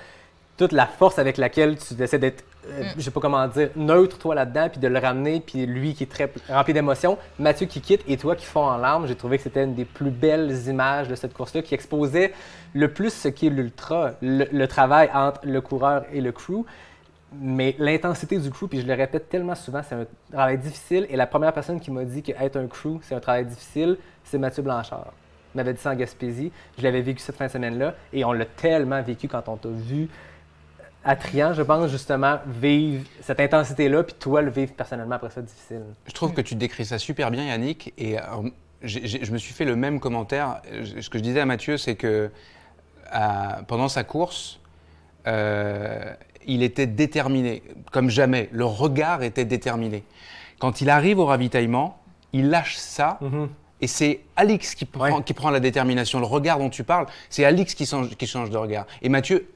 toute 0.56 0.72
la 0.72 0.86
force 0.86 1.18
avec 1.18 1.36
laquelle 1.36 1.76
tu 1.76 2.02
essaies 2.02 2.18
d'être, 2.18 2.42
euh, 2.68 2.84
je 2.96 3.02
sais 3.02 3.10
pas 3.10 3.20
comment 3.20 3.46
dire, 3.46 3.68
neutre 3.76 4.18
toi 4.18 4.34
là-dedans, 4.34 4.68
puis 4.70 4.80
de 4.80 4.88
le 4.88 4.98
ramener, 4.98 5.40
puis 5.40 5.66
lui 5.66 5.94
qui 5.94 6.04
est 6.04 6.10
très 6.10 6.32
rempli 6.48 6.72
d'émotions, 6.72 7.18
Mathieu 7.38 7.66
qui 7.66 7.80
quitte 7.80 8.02
et 8.08 8.16
toi 8.16 8.34
qui 8.34 8.46
fond 8.46 8.64
en 8.64 8.78
larmes. 8.78 9.06
J'ai 9.06 9.16
trouvé 9.16 9.36
que 9.36 9.42
c'était 9.42 9.64
une 9.64 9.74
des 9.74 9.84
plus 9.84 10.10
belles 10.10 10.66
images 10.66 11.08
de 11.08 11.14
cette 11.14 11.34
course-là 11.34 11.62
qui 11.62 11.74
exposait 11.74 12.32
le 12.72 12.88
plus 12.88 13.12
ce 13.12 13.28
qu'est 13.28 13.50
l'ultra, 13.50 14.12
le, 14.22 14.46
le 14.50 14.68
travail 14.68 15.10
entre 15.12 15.40
le 15.44 15.60
coureur 15.60 16.04
et 16.12 16.20
le 16.20 16.32
crew. 16.32 16.64
Mais 17.38 17.76
l'intensité 17.78 18.38
du 18.38 18.50
crew, 18.50 18.66
puis 18.66 18.80
je 18.80 18.86
le 18.86 18.94
répète 18.94 19.28
tellement 19.28 19.56
souvent, 19.56 19.82
c'est 19.86 19.94
un 19.94 20.06
travail 20.32 20.56
difficile. 20.56 21.06
Et 21.10 21.16
la 21.16 21.26
première 21.26 21.52
personne 21.52 21.80
qui 21.80 21.90
m'a 21.90 22.04
dit 22.04 22.22
qu'être 22.22 22.56
un 22.56 22.66
crew, 22.66 22.98
c'est 23.02 23.14
un 23.14 23.20
travail 23.20 23.44
difficile, 23.44 23.98
c'est 24.24 24.38
Mathieu 24.38 24.62
Blanchard. 24.62 25.12
Il 25.56 25.60
m'avait 25.60 25.72
dit 25.72 25.80
ça 25.80 25.92
en 25.92 25.94
Gaspésie. 25.94 26.52
Je 26.76 26.82
l'avais 26.82 27.00
vécu 27.00 27.20
cette 27.20 27.36
fin 27.36 27.46
de 27.46 27.50
semaine-là. 27.50 27.94
Et 28.12 28.26
on 28.26 28.32
l'a 28.32 28.44
tellement 28.44 29.00
vécu 29.02 29.26
quand 29.26 29.48
on 29.48 29.56
t'a 29.56 29.70
vu 29.70 30.06
à 31.02 31.16
Trian, 31.16 31.54
je 31.54 31.62
pense, 31.62 31.90
justement, 31.90 32.40
vivre 32.46 33.02
cette 33.22 33.40
intensité-là, 33.40 34.02
puis 34.02 34.14
toi, 34.18 34.42
le 34.42 34.50
vivre 34.50 34.74
personnellement 34.74 35.14
après 35.14 35.30
ça, 35.30 35.40
difficile. 35.40 35.80
Je 36.06 36.12
trouve 36.12 36.34
que 36.34 36.42
tu 36.42 36.56
décris 36.56 36.84
ça 36.84 36.98
super 36.98 37.30
bien, 37.30 37.44
Yannick. 37.46 37.94
Et 37.96 38.18
euh, 38.18 38.22
je 38.82 39.32
me 39.32 39.38
suis 39.38 39.54
fait 39.54 39.64
le 39.64 39.76
même 39.76 39.98
commentaire. 39.98 40.60
Ce 41.00 41.08
que 41.08 41.16
je 41.16 41.22
disais 41.22 41.40
à 41.40 41.46
Mathieu, 41.46 41.78
c'est 41.78 41.94
que 41.94 42.30
à- 43.10 43.60
pendant 43.66 43.88
sa 43.88 44.04
course, 44.04 44.60
euh, 45.26 46.12
il 46.46 46.62
était 46.62 46.86
déterminé, 46.86 47.62
comme 47.92 48.10
jamais. 48.10 48.50
Le 48.52 48.66
regard 48.66 49.22
était 49.22 49.46
déterminé. 49.46 50.04
Quand 50.58 50.82
il 50.82 50.90
arrive 50.90 51.18
au 51.18 51.24
ravitaillement, 51.24 51.98
il 52.34 52.50
lâche 52.50 52.76
ça. 52.76 53.18
Et 53.80 53.86
c'est 53.86 54.20
Alix 54.36 54.74
qui 54.74 54.84
prend, 54.86 55.16
Ouais. 55.18 55.22
qui 55.24 55.34
prend 55.34 55.50
la 55.50 55.60
détermination. 55.60 56.18
Le 56.18 56.26
regard 56.26 56.58
dont 56.58 56.70
tu 56.70 56.82
parles, 56.84 57.06
c'est 57.28 57.44
Alix 57.44 57.74
qui 57.74 57.84
change, 57.86 58.10
qui 58.16 58.26
change 58.26 58.50
de 58.50 58.56
regard. 58.56 58.86
Et 59.02 59.08
Mathieu, 59.08 59.48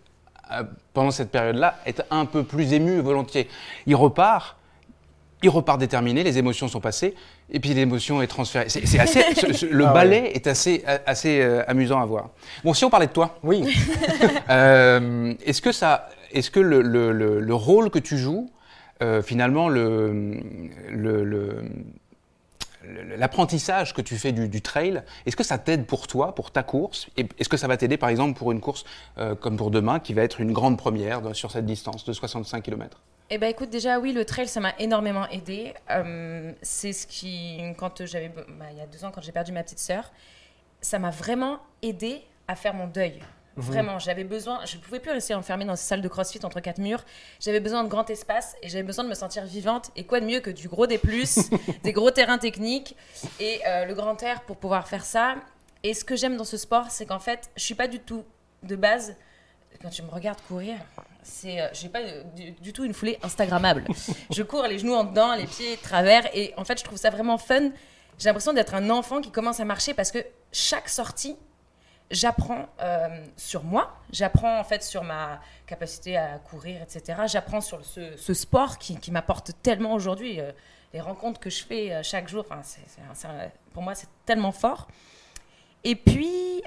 euh, 0.53 0.63
pendant 0.93 1.11
cette 1.11 1.31
période-là, 1.31 1.79
est 1.87 2.03
un 2.11 2.27
peu 2.27 2.43
plus 2.45 2.73
ému 2.75 2.99
volontiers. 3.01 3.49
Il 3.87 3.95
repart, 3.97 4.57
il 5.43 5.49
repart 5.49 5.79
déterminé, 5.81 6.23
les 6.23 6.37
émotions 6.37 6.69
sont 6.69 6.81
passées, 6.81 7.15
et 7.51 7.61
puis 7.61 7.73
l'émotion 7.73 8.21
est 8.21 8.27
transférée. 8.27 8.69
C'est, 8.69 8.87
c'est 8.87 8.99
assez, 8.99 9.23
ce- 9.35 9.53
ce- 9.55 9.67
le 9.67 9.85
Ah 9.87 9.89
ouais. 9.89 9.95
ballet 9.95 10.33
est 10.35 10.47
assez, 10.47 10.85
assez 11.07 11.41
euh, 11.41 11.63
amusant 11.67 11.99
à 12.01 12.05
voir. 12.05 12.29
Bon, 12.63 12.75
si 12.75 12.85
on 12.85 12.91
parlait 12.91 13.07
de 13.07 13.13
toi, 13.13 13.39
Oui. 13.43 13.65
euh, 14.51 15.33
est-ce 15.47 15.63
que, 15.63 15.73
ça, 15.73 16.09
est-ce 16.33 16.51
que 16.51 16.61
le, 16.61 16.83
le- 16.83 17.13
le- 17.13 17.41
le 17.41 17.55
rôle 17.55 17.91
que 17.91 17.99
tu 17.99 18.19
joues, 18.19 18.51
euh, 19.03 19.23
finalement, 19.23 19.69
le, 19.71 20.35
le- 20.91 21.25
le- 21.25 21.25
le- 21.25 21.65
l'apprentissage 22.85 23.95
que 23.95 24.01
tu 24.01 24.17
fais 24.17 24.33
du, 24.33 24.63
trail, 24.63 25.03
est-ce 25.27 25.37
que 25.37 25.45
ça 25.45 25.59
t'aide 25.59 25.87
pour 25.87 26.07
toi, 26.07 26.35
pour 26.35 26.51
ta 26.51 26.63
course? 26.63 27.09
Est-ce 27.17 27.49
que 27.49 27.57
ça 27.57 27.69
va 27.69 27.77
t'aider, 27.77 27.97
par 27.97 28.09
exemple, 28.09 28.39
pour 28.39 28.53
une 28.53 28.61
course 28.61 28.85
euh, 29.19 29.35
comme 29.35 29.57
pour 29.57 29.71
demain, 29.71 30.01
qui 30.01 30.15
va 30.15 30.23
être 30.23 30.41
une 30.41 30.53
grande 30.53 30.79
première 30.79 31.35
sur 31.35 31.51
cette 31.51 31.67
distance 31.67 32.05
de 32.05 32.13
65 32.13 32.63
km 32.63 33.03
Eh 33.31 33.39
ben 33.39 33.49
écoute, 33.49 33.71
déjà 33.71 33.99
oui, 33.99 34.13
le 34.13 34.25
trail, 34.25 34.49
ça 34.49 34.61
m'a 34.61 34.75
énormément 34.79 35.29
aidé. 35.29 35.75
Euh, 35.91 36.53
c'est 36.63 36.93
ce 36.93 37.07
qui, 37.07 37.61
quand 37.79 38.05
j'avais, 38.07 38.29
bah, 38.29 38.67
il 38.73 38.79
y 38.79 38.83
a 38.83 38.87
deux 38.87 39.05
ans, 39.05 39.11
quand 39.11 39.23
j'ai 39.23 39.33
perdu 39.33 39.53
ma 39.53 39.63
petite 39.63 39.81
sœur, 39.81 40.11
ça 40.81 40.99
m'a 40.99 41.11
vraiment 41.11 41.59
aidé 41.83 42.23
à 42.49 42.57
faire 42.57 42.75
mon 42.75 42.87
deuil. 42.87 43.21
Vraiment, 43.57 43.99
j'avais 43.99 44.25
besoin, 44.25 44.65
je 44.65 44.77
ne 44.77 44.81
pouvais 44.81 45.01
plus 45.01 45.11
rester 45.11 45.35
enfermée 45.35 45.65
dans 45.65 45.77
ces 45.77 45.85
salles 45.85 46.03
de 46.03 46.09
crossfit 46.09 46.41
entre 46.45 46.61
quatre 46.61 46.79
murs. 46.79 47.05
J'avais 47.41 47.61
besoin 47.61 47.85
de 47.85 47.89
grand 47.89 48.09
espace 48.09 48.57
et 48.63 48.69
j'avais 48.69 48.85
besoin 48.85 49.05
de 49.05 49.09
me 49.09 49.15
sentir 49.15 49.45
vivante. 49.45 49.91
Et 49.97 50.05
quoi 50.05 50.21
de 50.21 50.27
mieux 50.27 50.41
que 50.41 50.51
du 50.51 50.69
gros 50.69 50.87
des 50.87 50.99
plus, 50.99 51.51
des 51.83 51.93
gros 51.93 52.11
terrains 52.11 52.39
techniques 52.39 52.97
et 53.39 53.61
euh, 53.67 53.85
le 53.85 53.95
grand 53.95 54.23
air 54.23 54.43
pour 54.43 54.57
pouvoir 54.57 54.89
faire 54.89 55.05
ça. 55.05 55.35
Et 55.83 55.95
ce 55.95 56.05
que 56.05 56.17
j'aime 56.17 56.37
dans 56.37 56.45
ce 56.45 56.57
sport, 56.57 56.91
c'est 56.91 57.07
qu'en 57.07 57.19
fait, 57.19 57.51
je 57.57 57.63
suis 57.63 57.75
pas 57.75 57.89
du 57.89 58.01
tout 58.01 58.25
de 58.63 58.77
base 58.77 59.17
quand 59.83 59.89
tu 59.89 60.03
me 60.03 60.11
regardes 60.11 60.41
courir, 60.43 60.77
c'est, 61.23 61.61
euh, 61.61 61.69
j'ai 61.73 61.89
pas 61.89 62.01
euh, 62.01 62.23
du, 62.37 62.53
du 62.53 62.73
tout 62.73 62.85
une 62.85 62.93
foulée 62.93 63.19
instagrammable. 63.23 63.85
je 64.31 64.43
cours 64.43 64.65
les 64.65 64.79
genoux 64.79 64.93
en 64.93 65.05
dedans, 65.05 65.35
les 65.35 65.47
pieds 65.47 65.77
de 65.77 65.81
travers, 65.81 66.29
et 66.37 66.53
en 66.57 66.65
fait, 66.65 66.79
je 66.79 66.85
trouve 66.85 66.99
ça 66.99 67.11
vraiment 67.11 67.39
fun. 67.39 67.71
J'ai 68.19 68.29
l'impression 68.29 68.53
d'être 68.53 68.75
un 68.75 68.91
enfant 68.91 69.21
qui 69.21 69.31
commence 69.31 69.61
à 69.61 69.65
marcher 69.65 69.95
parce 69.95 70.11
que 70.11 70.19
chaque 70.53 70.89
sortie, 70.89 71.37
j'apprends 72.11 72.69
euh, 72.83 73.09
sur 73.37 73.63
moi, 73.65 73.97
j'apprends 74.13 74.59
en 74.59 74.65
fait 74.65 74.83
sur 74.83 75.05
ma 75.05 75.41
capacité 75.67 76.17
à 76.17 76.39
courir, 76.39 76.81
etc. 76.83 77.21
J'apprends 77.27 77.61
sur 77.61 77.85
ce, 77.85 78.17
ce 78.17 78.35
sport 78.35 78.79
qui, 78.79 78.97
qui 78.99 79.11
m'apporte 79.11 79.53
tellement 79.63 79.93
aujourd'hui. 79.95 80.41
euh, 80.41 80.53
les 80.93 81.01
rencontres 81.01 81.39
que 81.39 81.51
je 81.51 81.63
fais 81.65 81.93
euh, 81.93 82.03
chaque 82.03 82.29
jour, 82.29 82.45
un- 82.51 82.63
pour 83.73 83.83
moi, 83.83 83.95
c'est 83.95 84.09
tellement 84.27 84.51
fort. 84.51 84.89
Et 85.85 85.95
puis, 85.95 86.63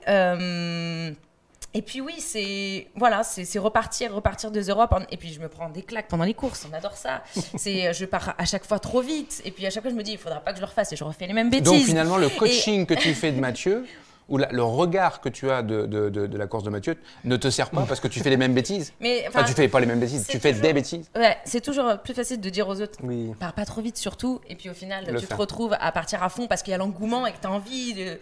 et 1.76 1.82
puis 1.82 2.02
oui, 2.02 2.14
c'est 2.20 2.88
voilà, 2.96 3.24
c'est 3.24 3.58
repartir, 3.60 4.14
repartir 4.14 4.52
de 4.52 4.62
zéro. 4.62 4.84
Et 5.10 5.18
puis 5.18 5.34
je 5.34 5.40
me 5.40 5.50
prends 5.50 5.70
des 5.70 5.82
claques 5.82 6.08
pendant 6.08 6.24
les 6.24 6.34
courses, 6.36 6.68
on 6.70 6.74
adore 6.74 6.96
ça. 6.96 7.24
C'est, 7.58 7.94
je 7.94 8.06
pars 8.06 8.36
à 8.38 8.46
chaque 8.46 8.64
fois 8.66 8.80
trop 8.80 9.02
vite. 9.02 9.42
Et 9.44 9.52
puis 9.52 9.66
à 9.66 9.70
chaque 9.72 9.82
fois, 9.84 9.92
je 9.92 9.96
me 9.96 10.04
dis, 10.04 10.12
il 10.14 10.18
faudra 10.18 10.40
pas 10.40 10.52
que 10.52 10.58
je 10.58 10.62
le 10.62 10.68
refasse. 10.68 10.94
Et 10.94 10.96
je 10.96 11.04
refais 11.04 11.26
les 11.28 11.34
mêmes 11.34 11.50
bêtises. 11.50 11.66
Donc 11.72 11.82
finalement, 11.82 12.18
le 12.18 12.30
coaching 12.30 12.86
que 12.86 12.94
tu 12.94 13.14
fais 13.16 13.32
de 13.32 13.40
Mathieu, 13.40 13.86
ou 14.34 14.38
la- 14.38 14.50
le 14.52 14.64
regard 14.64 15.22
que 15.22 15.30
tu 15.30 15.52
as 15.52 15.62
de, 15.62 15.86
de- 15.86 16.10
de- 16.10 16.26
de 16.26 16.38
la 16.38 16.48
course 16.48 16.64
de 16.64 16.72
Mathieu, 16.72 16.98
ne 17.24 17.38
te 17.38 17.50
sert 17.52 17.70
pas 17.70 17.86
parce 17.88 18.00
que 18.00 18.08
tu 18.08 18.20
fais 18.20 18.32
les 18.32 18.38
mêmes 18.38 18.54
bêtises 18.56 18.92
Mais 19.00 19.26
Enfin, 19.28 19.44
tu 19.44 19.54
fais 19.54 19.68
pas 19.68 19.80
les 19.80 19.86
mêmes 19.86 20.00
bêtises, 20.00 20.26
tu 20.28 20.40
fais 20.40 20.50
toujours- 20.50 20.64
des 20.68 20.74
bêtises. 20.74 21.06
Ouais, 21.16 21.38
c'est 21.46 21.62
toujours 21.62 22.00
plus 22.04 22.16
facile 22.16 22.42
de 22.42 22.50
dire 22.50 22.68
aux 22.68 22.82
autres. 22.82 22.98
Oui. 23.04 23.32
Pars 23.40 23.54
pas 23.54 23.66
trop 23.66 23.82
vite 23.82 23.98
surtout, 23.98 24.42
et 24.50 24.56
puis 24.56 24.70
au 24.72 24.74
final, 24.74 25.06
Le 25.06 25.20
tu 25.20 25.28
faire. 25.28 25.38
te 25.38 25.42
retrouves 25.42 25.76
à 25.80 25.92
partir 25.92 26.24
à 26.24 26.30
fond 26.30 26.48
parce 26.48 26.64
qu'il 26.64 26.72
y 26.72 26.74
a 26.74 26.78
l'engouement 26.80 27.28
et 27.28 27.32
que 27.32 27.38
tu 27.40 27.46
as 27.48 27.52
envie 27.52 27.94
de. 27.94 28.18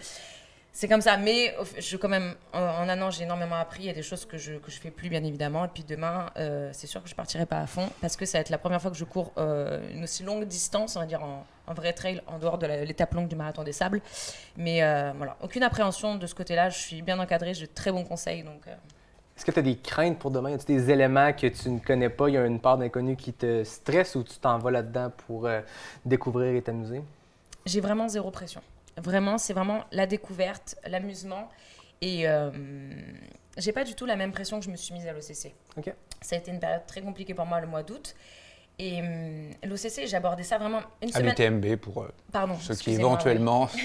C'est 0.73 0.87
comme 0.87 1.01
ça, 1.01 1.17
mais 1.17 1.53
je, 1.77 1.97
quand 1.97 2.07
même, 2.07 2.33
en, 2.53 2.59
un 2.59 3.01
an, 3.01 3.11
j'ai 3.11 3.23
énormément 3.23 3.57
appris. 3.57 3.83
Il 3.83 3.85
y 3.87 3.89
a 3.89 3.93
des 3.93 4.01
choses 4.01 4.25
que 4.25 4.37
je, 4.37 4.53
que 4.53 4.71
je 4.71 4.79
fais 4.79 4.89
plus, 4.89 5.09
bien 5.09 5.23
évidemment. 5.23 5.65
Et 5.65 5.67
puis 5.67 5.83
demain, 5.83 6.27
euh, 6.37 6.69
c'est 6.71 6.87
sûr 6.87 7.03
que 7.03 7.09
je 7.09 7.15
partirai 7.15 7.45
pas 7.45 7.59
à 7.59 7.67
fond 7.67 7.89
parce 7.99 8.15
que 8.15 8.25
ça 8.25 8.37
va 8.37 8.41
être 8.41 8.49
la 8.49 8.57
première 8.57 8.81
fois 8.81 8.89
que 8.89 8.95
je 8.97 9.03
cours 9.03 9.33
euh, 9.37 9.81
une 9.93 10.03
aussi 10.05 10.23
longue 10.23 10.45
distance, 10.45 10.95
on 10.95 11.01
va 11.01 11.05
dire 11.05 11.21
en, 11.21 11.45
en 11.67 11.73
vrai 11.73 11.91
trail, 11.91 12.21
en 12.25 12.39
dehors 12.39 12.57
de 12.57 12.67
l'étape 12.67 13.13
longue 13.13 13.27
du 13.27 13.35
marathon 13.35 13.63
des 13.63 13.73
sables. 13.73 14.01
Mais 14.55 14.81
euh, 14.81 15.11
voilà, 15.17 15.35
aucune 15.41 15.63
appréhension 15.63 16.15
de 16.15 16.25
ce 16.25 16.33
côté-là. 16.33 16.69
Je 16.69 16.79
suis 16.79 17.01
bien 17.01 17.19
encadrée, 17.19 17.53
j'ai 17.53 17.67
de 17.67 17.73
très 17.73 17.91
bons 17.91 18.05
conseils. 18.05 18.43
Donc, 18.43 18.61
Est-ce 18.65 19.43
que 19.43 19.51
tu 19.51 19.59
as 19.59 19.63
des 19.63 19.75
craintes 19.75 20.19
pour 20.19 20.31
demain? 20.31 20.51
Y 20.51 20.53
a 20.53 20.57
des 20.57 20.89
éléments 20.89 21.33
que 21.33 21.47
tu 21.47 21.69
ne 21.69 21.79
connais 21.79 22.09
pas? 22.09 22.29
Il 22.29 22.35
y 22.35 22.37
a 22.37 22.45
une 22.45 22.61
part 22.61 22.77
d'inconnu 22.77 23.17
qui 23.17 23.33
te 23.33 23.65
stresse 23.65 24.15
ou 24.15 24.23
tu 24.23 24.37
t'en 24.37 24.57
vas 24.57 24.71
là-dedans 24.71 25.11
pour 25.27 25.49
découvrir 26.05 26.55
et 26.55 26.61
t'amuser? 26.61 27.01
j'ai 27.65 27.81
vraiment 27.81 28.07
zéro 28.07 28.31
pression. 28.31 28.61
Vraiment, 28.97 29.37
c'est 29.37 29.53
vraiment 29.53 29.85
la 29.91 30.05
découverte, 30.05 30.75
l'amusement. 30.85 31.49
Et 32.01 32.27
euh, 32.27 32.51
j'ai 33.57 33.71
pas 33.71 33.83
du 33.83 33.93
tout 33.95 34.05
la 34.05 34.15
même 34.15 34.31
pression 34.31 34.59
que 34.59 34.65
je 34.65 34.71
me 34.71 34.75
suis 34.75 34.93
mise 34.93 35.07
à 35.07 35.13
l'OCC. 35.13 35.53
Ok. 35.77 35.93
Ça 36.21 36.35
a 36.35 36.39
été 36.39 36.51
une 36.51 36.59
période 36.59 36.85
très 36.87 37.01
compliquée 37.01 37.33
pour 37.33 37.45
moi 37.45 37.61
le 37.61 37.67
mois 37.67 37.83
d'août. 37.83 38.15
Et 38.79 38.99
hum, 39.01 39.51
l'OCC, 39.63 40.07
j'abordais 40.07 40.43
ça 40.43 40.57
vraiment 40.57 40.81
une 41.01 41.09
À 41.09 41.13
semaine. 41.13 41.59
l'UTMB 41.61 41.75
pour 41.77 42.03
euh, 42.03 42.09
Pardon. 42.31 42.57
ceux 42.59 42.75
qui 42.75 42.89
oui. 42.91 42.95
éventuellement. 42.95 43.69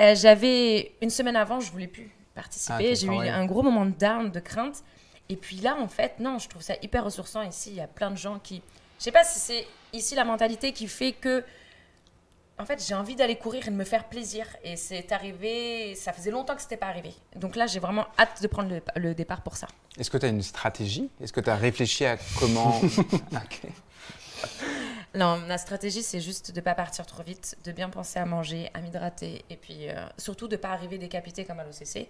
Euh, 0.00 0.14
J'avais 0.14 0.92
une 1.02 1.10
semaine 1.10 1.36
avant, 1.36 1.60
je 1.60 1.70
voulais 1.70 1.88
plus 1.88 2.10
participer. 2.34 2.90
Ah. 2.92 2.94
J'ai 2.94 3.06
eu 3.06 3.10
ouais. 3.10 3.28
un 3.28 3.44
gros 3.44 3.62
moment 3.62 3.84
de 3.84 3.90
down, 3.90 4.30
de 4.30 4.40
crainte. 4.40 4.82
Et 5.28 5.36
puis 5.36 5.56
là, 5.56 5.76
en 5.78 5.88
fait, 5.88 6.18
non, 6.20 6.38
je 6.38 6.48
trouve 6.48 6.62
ça 6.62 6.74
hyper 6.80 7.04
ressourçant 7.04 7.42
ici. 7.42 7.70
Il 7.70 7.76
y 7.76 7.80
a 7.80 7.86
plein 7.86 8.10
de 8.10 8.16
gens 8.16 8.38
qui. 8.38 8.62
Je 8.98 9.04
sais 9.04 9.12
pas 9.12 9.24
si 9.24 9.38
c'est 9.38 9.66
ici 9.92 10.14
la 10.14 10.24
mentalité 10.24 10.72
qui 10.72 10.86
fait 10.86 11.12
que. 11.12 11.44
En 12.60 12.66
fait, 12.66 12.84
j'ai 12.86 12.94
envie 12.94 13.16
d'aller 13.16 13.36
courir 13.36 13.66
et 13.66 13.70
de 13.70 13.76
me 13.76 13.84
faire 13.84 14.04
plaisir. 14.04 14.46
Et 14.62 14.76
c'est 14.76 15.12
arrivé. 15.12 15.94
Ça 15.94 16.12
faisait 16.12 16.30
longtemps 16.30 16.54
que 16.54 16.62
c'était 16.62 16.76
pas 16.76 16.88
arrivé. 16.88 17.14
Donc 17.36 17.56
là, 17.56 17.66
j'ai 17.66 17.80
vraiment 17.80 18.06
hâte 18.18 18.42
de 18.42 18.46
prendre 18.46 18.68
le, 18.68 18.82
le 18.96 19.14
départ 19.14 19.40
pour 19.40 19.56
ça. 19.56 19.66
Est-ce 19.98 20.10
que 20.10 20.18
tu 20.18 20.26
as 20.26 20.28
une 20.28 20.42
stratégie? 20.42 21.08
Est-ce 21.22 21.32
que 21.32 21.40
tu 21.40 21.48
as 21.48 21.56
réfléchi 21.56 22.04
à 22.04 22.18
comment. 22.38 22.78
Non, 25.12 25.38
ma 25.38 25.58
stratégie, 25.58 26.04
c'est 26.04 26.20
juste 26.20 26.52
de 26.52 26.60
ne 26.60 26.64
pas 26.64 26.74
partir 26.74 27.04
trop 27.04 27.24
vite, 27.24 27.58
de 27.64 27.72
bien 27.72 27.90
penser 27.90 28.20
à 28.20 28.24
manger, 28.24 28.70
à 28.74 28.80
m'hydrater, 28.80 29.44
et 29.50 29.56
puis 29.56 29.88
euh, 29.88 30.06
surtout 30.16 30.46
de 30.46 30.54
ne 30.54 30.60
pas 30.60 30.68
arriver 30.68 30.98
décapité 30.98 31.44
comme 31.44 31.58
à 31.58 31.64
l'OCC. 31.64 32.08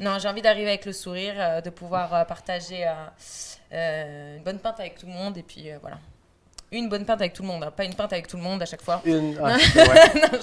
Non, 0.00 0.18
j'ai 0.18 0.28
envie 0.28 0.42
d'arriver 0.42 0.68
avec 0.68 0.84
le 0.84 0.92
sourire, 0.92 1.34
euh, 1.38 1.60
de 1.62 1.70
pouvoir 1.70 2.12
euh, 2.12 2.24
partager 2.24 2.86
une 3.72 4.42
bonne 4.44 4.58
pinte 4.58 4.80
avec 4.80 4.98
tout 4.98 5.06
le 5.06 5.12
monde, 5.12 5.38
et 5.38 5.42
puis 5.42 5.70
voilà. 5.80 5.98
Une 6.72 6.88
bonne 6.88 7.04
pinte 7.04 7.20
avec 7.20 7.32
tout 7.34 7.42
le 7.42 7.48
monde, 7.48 7.62
hein, 7.64 7.70
pas 7.76 7.84
une 7.84 7.94
pinte 7.94 8.12
avec 8.12 8.26
tout 8.26 8.36
le 8.36 8.42
monde 8.42 8.62
à 8.62 8.66
chaque 8.66 8.82
fois. 8.82 9.00
Une. 9.04 9.36
ah, 9.42 9.56
ouais. 9.56 10.20
non. 10.20 10.38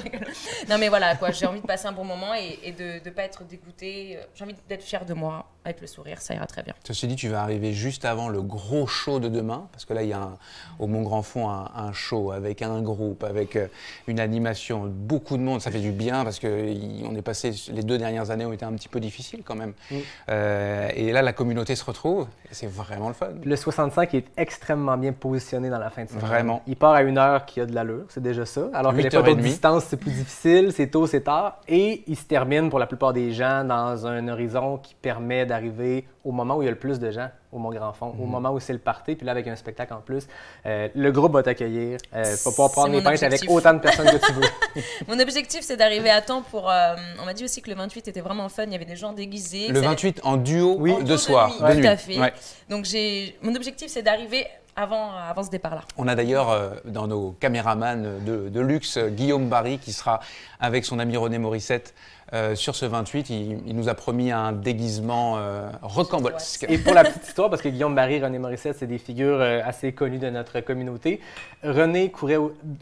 Non, 0.70 0.78
mais 0.80 0.90
voilà, 0.90 1.16
quoi, 1.16 1.32
j'ai 1.32 1.46
envie 1.48 1.62
de 1.62 1.66
passer 1.66 1.88
un 1.88 1.92
bon 1.92 2.04
moment 2.04 2.34
et, 2.36 2.60
et 2.64 2.72
de 2.72 3.04
ne 3.04 3.10
pas 3.12 3.24
être 3.24 3.44
dégoûtée. 3.44 4.18
Euh, 4.18 4.24
J'ai 4.36 4.44
envie 4.44 4.56
d'être 4.70 4.84
fière 4.84 5.06
de 5.06 5.14
moi, 5.16 5.46
avec 5.66 5.82
le 5.82 5.88
sourire, 5.88 6.22
ça 6.22 6.36
ira 6.36 6.46
très 6.46 6.62
bien. 6.64 6.74
Ceci 6.84 7.08
dit, 7.08 7.16
tu 7.16 7.28
vas 7.30 7.42
arriver 7.42 7.74
juste 7.74 8.06
avant 8.06 8.30
le 8.30 8.42
gros 8.42 8.86
show 8.88 9.20
de 9.20 9.28
demain, 9.28 9.68
parce 9.72 9.86
que 9.86 9.94
là, 9.94 10.04
il 10.04 10.10
y 10.10 10.14
a 10.14 10.20
un- 10.22 10.38
au 10.78 10.86
Mont 10.88 11.02
Grand 11.02 11.24
Fond 11.24 11.50
un, 11.50 11.72
un 11.76 11.92
show 11.94 12.32
avec 12.32 12.62
un 12.62 12.82
groupe, 12.82 13.24
avec 13.24 13.56
euh, 13.56 13.68
une 14.08 14.20
animation, 14.20 14.86
beaucoup 14.88 15.36
de 15.38 15.42
monde. 15.42 15.62
Ça 15.62 15.72
fait 15.72 15.80
du 15.80 15.92
bien 15.92 16.24
parce 16.24 16.38
que 16.40 16.70
y- 16.70 17.04
on 17.10 17.16
est 17.16 17.22
passé, 17.24 17.52
les 17.72 17.82
deux 17.84 17.98
dernières 17.98 18.30
années 18.30 18.46
ont 18.46 18.54
été 18.54 18.66
un 18.66 18.74
petit 18.74 18.88
peu 18.90 19.00
difficiles 19.00 19.42
quand 19.44 19.56
même. 19.56 19.74
Mm. 19.90 19.96
Euh, 20.30 20.90
et 20.96 21.12
là, 21.12 21.22
la 21.22 21.34
communauté 21.34 21.76
se 21.76 21.84
retrouve 21.84 22.28
et 22.52 22.54
c'est 22.54 22.68
vraiment 22.68 23.08
le 23.08 23.14
fun. 23.16 23.30
Le 23.44 23.56
65 23.56 24.14
est 24.14 24.26
extrêmement 24.38 24.98
bien 24.98 25.14
positionné 25.14 25.70
dans 25.70 25.80
la 25.80 25.90
fin 25.90 26.04
de 26.04 26.10
semaine. 26.10 26.19
Vraiment. 26.20 26.62
Il 26.68 26.76
part 26.76 26.94
à 26.94 27.02
une 27.04 27.18
heure 27.18 27.46
qui 27.46 27.62
a 27.62 27.66
de 27.66 27.74
l'allure, 27.74 28.06
c'est 28.10 28.22
déjà 28.24 28.46
ça. 28.46 28.70
Alors 28.74 28.92
que 28.94 28.98
les 28.98 29.04
8h30. 29.10 29.12
photos 29.12 29.36
de 29.38 29.42
distance, 29.42 29.84
c'est 29.86 29.98
plus 29.98 30.12
difficile, 30.12 30.72
c'est 30.74 30.88
tôt, 30.88 31.08
c'est 31.08 31.22
tard. 31.22 31.60
Et 31.68 32.04
il 32.08 32.16
se 32.18 32.26
termine 32.26 32.70
pour 32.70 32.80
la 32.80 32.88
plupart 32.88 33.14
des 33.14 33.32
gens 33.32 33.64
dans 33.64 34.06
un 34.06 34.28
horizon 34.28 34.78
qui 34.78 34.96
permet 34.96 35.46
d'arriver 35.46 36.08
au 36.26 36.32
moment 36.32 36.58
où 36.58 36.62
il 36.62 36.66
y 36.66 36.68
a 36.68 36.72
le 36.72 36.78
plus 36.78 37.00
de 37.00 37.10
gens 37.12 37.30
au 37.52 37.58
Mont 37.58 37.72
Grand 37.72 37.94
Fond, 37.94 38.14
au 38.20 38.26
Mhm. 38.26 38.30
moment 38.30 38.52
où 38.52 38.60
c'est 38.60 38.74
le 38.74 38.80
party, 38.80 39.16
puis 39.16 39.26
là 39.26 39.32
avec 39.32 39.48
un 39.48 39.56
spectacle 39.56 39.94
en 39.94 40.02
plus. 40.02 40.28
Euh, 40.66 40.88
le 40.94 41.12
groupe 41.12 41.32
va 41.34 41.42
t'accueillir. 41.42 41.98
Euh, 42.14 42.24
tu 42.24 42.44
vas 42.44 42.52
pouvoir 42.52 42.72
prendre 42.72 42.90
les 42.90 42.98
mon 42.98 43.04
pintes 43.04 43.24
avec 43.24 43.42
autant 43.50 43.74
de 43.74 43.80
personnes 43.80 44.06
que 44.06 44.24
tu 44.24 44.34
veux. 44.34 44.42
Mon 45.08 45.20
objectif, 45.20 45.62
c'est 45.62 45.78
d'arriver 45.78 46.10
à 46.12 46.22
temps 46.22 46.44
pour. 46.44 46.70
euh, 46.70 46.96
on 47.22 47.26
m'a 47.26 47.34
dit 47.34 47.44
aussi 47.46 47.62
que 47.62 47.70
le 47.70 47.76
28 47.76 48.08
était 48.10 48.22
vraiment 48.22 48.48
fun, 48.50 48.66
il 48.66 48.74
y 48.74 48.76
avait 48.76 48.86
des 48.86 48.96
gens 48.98 49.14
déguisés. 49.14 49.70
Le 49.70 49.76
ça 49.76 49.80
allait- 49.80 49.88
28 49.88 50.20
en 50.24 50.38
duo 50.38 50.76
Oui. 50.78 50.92
En 50.92 51.00
de 51.00 51.04
duo 51.06 51.14
de 51.14 51.18
soir, 51.18 51.50
nuit, 51.50 51.60
de 51.70 51.74
tout 51.74 51.80
nuit. 51.80 51.88
à 51.88 51.98
fait. 51.98 52.20
Ouais. 52.20 52.34
Donc 52.70 52.86
j'ai 52.86 53.36
mon 53.42 53.56
objectif 53.56 53.88
c'est 53.90 54.04
d'arriver 54.04 54.46
avant, 54.80 55.12
avant 55.16 55.44
ce 55.44 55.50
départ-là. 55.50 55.82
On 55.98 56.08
a 56.08 56.16
d'ailleurs 56.16 56.50
euh, 56.50 56.70
dans 56.86 57.08
nos 57.08 57.32
caméramans 57.32 58.20
de, 58.26 58.50
de 58.50 58.60
luxe 58.62 58.98
euh, 58.98 59.10
Guillaume 59.10 59.50
Barry 59.50 59.78
qui 59.78 59.92
sera 59.92 60.22
avec 60.60 60.86
son 60.86 61.00
ami 61.00 61.18
René 61.18 61.38
Morissette 61.38 61.94
euh, 62.34 62.54
sur 62.54 62.76
ce 62.76 62.86
28. 62.86 63.30
Il, 63.32 63.60
il 63.66 63.76
nous 63.76 63.90
a 63.90 63.96
promis 63.96 64.32
un 64.32 64.52
déguisement 64.52 65.38
euh, 65.38 65.68
rocambolesque. 65.82 66.66
Et 66.70 66.78
pour 66.78 66.94
la 66.94 67.04
petite 67.04 67.28
histoire, 67.28 67.50
parce 67.50 67.62
que 67.62 67.70
Guillaume 67.70 67.96
Barry, 67.96 68.24
René 68.24 68.38
Morissette, 68.38 68.76
c'est 68.78 68.86
des 68.86 69.00
figures 69.00 69.42
euh, 69.42 69.62
assez 69.66 69.94
connues 69.94 70.20
de 70.20 70.30
notre 70.30 70.60
communauté, 70.60 71.22
René 71.64 72.12
courait 72.12 72.38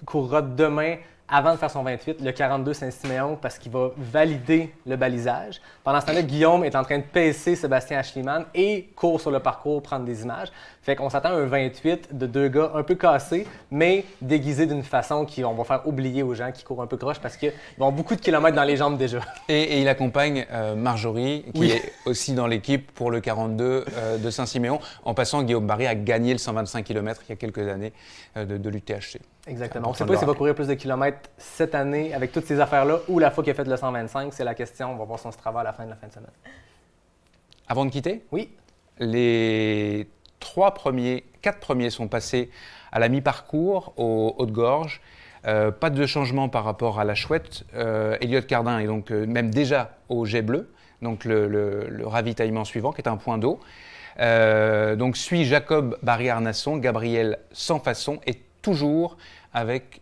courra 0.05 0.41
demain 0.41 0.97
avant 1.29 1.51
de 1.51 1.57
faire 1.57 1.69
son 1.69 1.83
28, 1.83 2.21
le 2.21 2.31
42 2.31 2.73
Saint-Siméon, 2.73 3.37
parce 3.41 3.57
qu'il 3.59 3.71
va 3.71 3.89
valider 3.97 4.73
le 4.85 4.95
balisage. 4.95 5.59
Pendant 5.83 5.99
ce 5.99 6.05
temps-là, 6.05 6.21
Guillaume 6.21 6.63
est 6.63 6.75
en 6.75 6.83
train 6.83 6.99
de 6.99 7.03
pacer 7.03 7.55
Sébastien 7.55 7.99
Ashliman 7.99 8.45
et 8.55 8.89
court 8.95 9.19
sur 9.19 9.29
le 9.31 9.39
parcours 9.39 9.81
prendre 9.81 10.05
des 10.05 10.23
images. 10.23 10.47
Fait 10.81 10.95
qu'on 10.95 11.09
s'attend 11.09 11.29
à 11.29 11.33
un 11.33 11.45
28 11.45 12.17
de 12.17 12.27
deux 12.27 12.47
gars 12.47 12.71
un 12.75 12.83
peu 12.83 12.95
cassés, 12.95 13.45
mais 13.71 14.05
déguisés 14.21 14.65
d'une 14.67 14.83
façon 14.83 15.25
qui 15.25 15.43
on 15.43 15.53
va 15.53 15.65
faire 15.65 15.85
oublier 15.85 16.23
aux 16.23 16.33
gens 16.33 16.51
qui 16.53 16.63
courent 16.63 16.81
un 16.81 16.87
peu 16.87 16.95
croche 16.95 17.19
parce 17.19 17.35
qu'ils 17.35 17.51
ont 17.79 17.91
beaucoup 17.91 18.15
de 18.15 18.21
kilomètres 18.21 18.55
dans 18.55 18.63
les 18.63 18.77
jambes 18.77 18.97
déjà. 18.97 19.19
Et, 19.49 19.61
et 19.63 19.81
il 19.81 19.87
accompagne 19.89 20.45
euh, 20.51 20.75
Marjorie, 20.75 21.43
qui 21.53 21.59
Oui. 21.59 21.71
est 21.71 21.91
aussi 22.05 22.33
dans 22.33 22.47
l'équipe 22.47 22.89
pour 22.93 23.11
le 23.11 23.19
42 23.19 23.83
euh, 23.97 24.17
de 24.17 24.29
Saint-Siméon. 24.29 24.79
En 25.03 25.13
passant, 25.13 25.43
Guillaume 25.43 25.67
Barry 25.67 25.87
a 25.87 25.95
gagné 25.95 26.31
le 26.31 26.39
125 26.39 26.85
km 26.85 27.21
il 27.27 27.31
y 27.31 27.33
a 27.33 27.35
quelques 27.35 27.67
années 27.67 27.91
euh, 28.37 28.45
de, 28.45 28.57
de 28.57 28.69
l'UTHC. 28.69 29.19
Exactement. 29.47 29.87
On 29.87 29.91
ne 29.91 29.95
sait 29.95 30.05
pas 30.05 30.17
s'il 30.17 30.27
va 30.27 30.33
courir 30.33 30.53
plus 30.55 30.67
de 30.67 30.73
kilomètres 30.73 31.29
cette 31.37 31.73
année 31.75 32.13
avec 32.13 32.31
toutes 32.31 32.45
ces 32.45 32.59
affaires-là 32.59 32.99
ou 33.07 33.19
la 33.19 33.31
fois 33.31 33.43
qu'il 33.43 33.51
a 33.51 33.53
fait 33.55 33.63
le 33.63 33.77
125. 33.77 34.33
C'est 34.33 34.43
la 34.43 34.53
question. 34.55 34.91
On 34.91 34.95
va 34.97 35.05
voir 35.05 35.19
son 35.19 35.31
Strava 35.31 35.61
à 35.61 35.63
la 35.63 35.73
fin 35.73 35.85
de 35.85 35.89
la 35.89 35.95
fin 35.95 36.07
de 36.07 36.13
semaine. 36.13 36.29
Avant 37.67 37.85
de 37.85 37.89
quitter, 37.91 38.25
Oui. 38.31 38.49
les 38.99 40.07
trois 40.39 40.73
premiers, 40.73 41.23
quatre 41.41 41.59
premiers 41.59 41.89
sont 41.89 42.07
passés 42.07 42.49
à 42.91 42.99
la 42.99 43.09
mi-parcours, 43.09 43.93
au 43.97 44.35
Haute-Gorge. 44.37 45.01
Euh, 45.45 45.71
pas 45.71 45.89
de 45.89 46.05
changement 46.05 46.49
par 46.49 46.63
rapport 46.63 46.99
à 46.99 47.05
la 47.05 47.15
chouette. 47.15 47.63
Euh, 47.73 48.17
Elliot 48.21 48.41
Cardin 48.41 48.79
est 48.79 48.87
donc 48.87 49.11
euh, 49.11 49.25
même 49.25 49.49
déjà 49.49 49.91
au 50.09 50.25
jet 50.25 50.41
bleu, 50.41 50.69
donc 51.01 51.25
le, 51.25 51.47
le- 51.47 51.87
le 51.89 52.07
ravitaillement 52.07 52.65
suivant, 52.65 52.91
qui 52.91 53.01
est 53.01 53.07
un 53.07 53.17
point 53.17 53.37
d'eau. 53.37 53.59
Euh, 54.19 54.95
donc 54.95 55.15
suit 55.15 55.45
Jacob 55.45 55.97
Barry-Arnasson, 56.01 56.77
Gabriel 56.77 57.37
Sans 57.51 57.79
Façon, 57.79 58.19
et 58.25 58.33
toujours 58.67 59.15
avec 59.53 60.01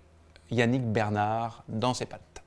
Yannick 0.50 0.82
Bernard 0.92 1.64
dans 1.68 1.94
ses 1.94 2.08
pattes. 2.08 2.42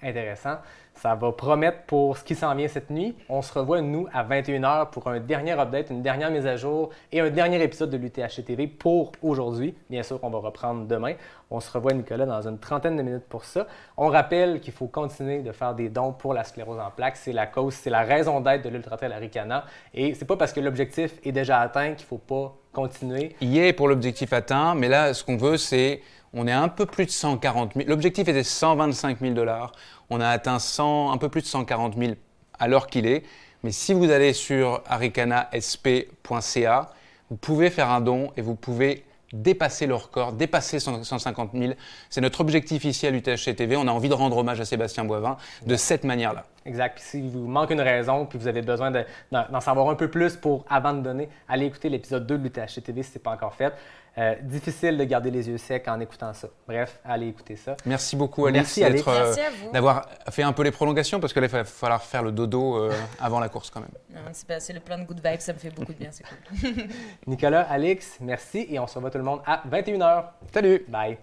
Intéressant. 0.00 0.58
Ça 1.04 1.14
va 1.14 1.32
promettre 1.32 1.82
pour 1.82 2.16
ce 2.16 2.24
qui 2.24 2.34
s'en 2.34 2.54
vient 2.54 2.66
cette 2.66 2.88
nuit. 2.88 3.14
On 3.28 3.42
se 3.42 3.52
revoit, 3.52 3.82
nous, 3.82 4.08
à 4.10 4.24
21h 4.24 4.88
pour 4.88 5.06
un 5.06 5.20
dernier 5.20 5.52
update, 5.52 5.90
une 5.90 6.00
dernière 6.00 6.30
mise 6.30 6.46
à 6.46 6.56
jour 6.56 6.88
et 7.12 7.20
un 7.20 7.28
dernier 7.28 7.62
épisode 7.62 7.90
de 7.90 7.98
l'UTHC 7.98 8.42
TV 8.42 8.66
pour 8.66 9.12
aujourd'hui. 9.20 9.74
Bien 9.90 10.02
sûr 10.02 10.18
qu'on 10.18 10.30
va 10.30 10.38
reprendre 10.38 10.86
demain. 10.86 11.12
On 11.50 11.60
se 11.60 11.70
revoit, 11.70 11.92
Nicolas, 11.92 12.24
dans 12.24 12.48
une 12.48 12.58
trentaine 12.58 12.96
de 12.96 13.02
minutes 13.02 13.26
pour 13.28 13.44
ça. 13.44 13.66
On 13.98 14.08
rappelle 14.08 14.60
qu'il 14.60 14.72
faut 14.72 14.86
continuer 14.86 15.42
de 15.42 15.52
faire 15.52 15.74
des 15.74 15.90
dons 15.90 16.14
pour 16.14 16.32
la 16.32 16.42
sclérose 16.42 16.80
en 16.80 16.90
plaques. 16.90 17.18
C'est 17.18 17.34
la 17.34 17.46
cause, 17.46 17.74
c'est 17.74 17.90
la 17.90 18.00
raison 18.00 18.40
d'être 18.40 18.64
de 18.64 18.70
l'Ultra 18.70 18.96
Trail 18.96 19.12
Aricana. 19.12 19.66
Et 19.92 20.14
c'est 20.14 20.24
pas 20.24 20.38
parce 20.38 20.54
que 20.54 20.60
l'objectif 20.60 21.20
est 21.22 21.32
déjà 21.32 21.60
atteint 21.60 21.92
qu'il 21.92 22.06
faut 22.06 22.16
pas 22.16 22.56
continuer. 22.72 23.36
y 23.42 23.58
est 23.58 23.74
pour 23.74 23.88
l'objectif 23.88 24.32
atteint, 24.32 24.74
mais 24.74 24.88
là, 24.88 25.12
ce 25.12 25.22
qu'on 25.22 25.36
veut, 25.36 25.58
c'est, 25.58 26.00
on 26.34 26.46
est 26.46 26.52
un 26.52 26.68
peu 26.68 26.86
plus 26.86 27.06
de 27.06 27.10
140 27.10 27.74
000. 27.74 27.88
L'objectif 27.88 28.28
était 28.28 28.44
125 28.44 29.20
000 29.20 29.34
dollars. 29.34 29.72
On 30.10 30.20
a 30.20 30.28
atteint 30.28 30.58
100, 30.58 31.12
un 31.12 31.18
peu 31.18 31.28
plus 31.28 31.42
de 31.42 31.46
140 31.46 31.96
000 31.96 32.12
à 32.58 32.68
l'heure 32.68 32.86
qu'il 32.88 33.06
est. 33.06 33.22
Mais 33.62 33.70
si 33.72 33.94
vous 33.94 34.10
allez 34.10 34.32
sur 34.34 34.82
aricanasp.ca, 34.88 36.90
vous 37.30 37.36
pouvez 37.36 37.70
faire 37.70 37.90
un 37.90 38.00
don 38.00 38.30
et 38.36 38.42
vous 38.42 38.54
pouvez 38.54 39.04
dépasser 39.32 39.86
le 39.86 39.96
record, 39.96 40.32
dépasser 40.32 40.78
100 40.78 41.02
150 41.02 41.50
000. 41.54 41.72
C'est 42.08 42.20
notre 42.20 42.40
objectif 42.40 42.84
ici 42.84 43.06
à 43.06 43.10
l'UTHC 43.10 43.56
TV. 43.56 43.76
On 43.76 43.88
a 43.88 43.90
envie 43.90 44.08
de 44.08 44.14
rendre 44.14 44.36
hommage 44.36 44.60
à 44.60 44.64
Sébastien 44.64 45.04
Boivin 45.04 45.36
de 45.66 45.74
cette 45.76 46.04
manière-là. 46.04 46.44
Exact. 46.66 46.94
Puis 46.98 47.04
si 47.04 47.20
vous 47.20 47.48
manque 47.48 47.70
une 47.70 47.80
raison, 47.80 48.26
puis 48.26 48.38
vous 48.38 48.46
avez 48.46 48.62
besoin 48.62 48.90
de- 48.92 49.04
d'en 49.32 49.44
d'en 49.50 49.60
savoir 49.60 49.88
un 49.90 49.96
peu 49.96 50.08
plus 50.08 50.36
pour 50.36 50.64
avant 50.70 50.92
de 50.92 51.00
donner, 51.00 51.28
allez 51.48 51.66
écouter 51.66 51.88
l'épisode 51.88 52.26
2 52.26 52.38
de 52.38 52.44
l'UTHC 52.44 52.80
TV 52.82 53.02
si 53.02 53.10
ce 53.10 53.18
n'est 53.18 53.22
pas 53.22 53.32
encore 53.32 53.54
fait. 53.54 53.72
Euh, 54.16 54.36
difficile 54.42 54.96
de 54.96 55.02
garder 55.02 55.28
les 55.30 55.48
yeux 55.48 55.58
secs 55.58 55.88
en 55.88 55.98
écoutant 55.98 56.32
ça. 56.32 56.46
Bref, 56.68 57.00
allez 57.04 57.26
écouter 57.28 57.56
ça. 57.56 57.76
Merci 57.84 58.14
beaucoup, 58.14 58.46
Alice, 58.46 58.58
Merci, 58.60 58.84
Alex. 58.84 59.02
euh, 59.08 59.12
Merci 59.24 59.40
à 59.40 59.50
vous. 59.50 59.72
d'avoir 59.72 60.08
fait 60.30 60.44
un 60.44 60.52
peu 60.52 60.62
les 60.62 60.70
prolongations 60.70 61.18
parce 61.18 61.32
que 61.32 61.40
là, 61.40 61.46
il 61.46 61.50
va 61.50 61.64
falloir 61.64 62.00
faire 62.00 62.22
le 62.22 62.30
dodo 62.30 62.76
euh, 62.76 62.92
avant 63.20 63.40
la 63.40 63.48
course 63.48 63.70
quand 63.70 63.80
même. 63.80 63.90
Non, 64.10 64.20
C'est 64.32 64.46
pas- 64.46 64.60
c'est 64.60 64.72
le 64.72 64.78
plein 64.78 64.98
de 64.98 65.04
good 65.04 65.20
vibes, 65.24 65.40
ça 65.40 65.52
me 65.52 65.58
fait 65.58 65.70
beaucoup 65.70 65.92
de 65.92 65.98
bien, 65.98 66.10
c'est 66.12 66.22
cool. 66.24 66.84
Nicolas, 67.26 67.62
Alex, 67.62 68.18
merci 68.20 68.66
et 68.70 68.78
on 68.78 68.86
se 68.86 68.94
revoit 68.94 69.10
tout 69.10 69.18
le 69.18 69.24
monde 69.24 69.40
à 69.46 69.62
21h. 69.68 70.24
Salut 70.52 70.84
Bye. 70.88 71.18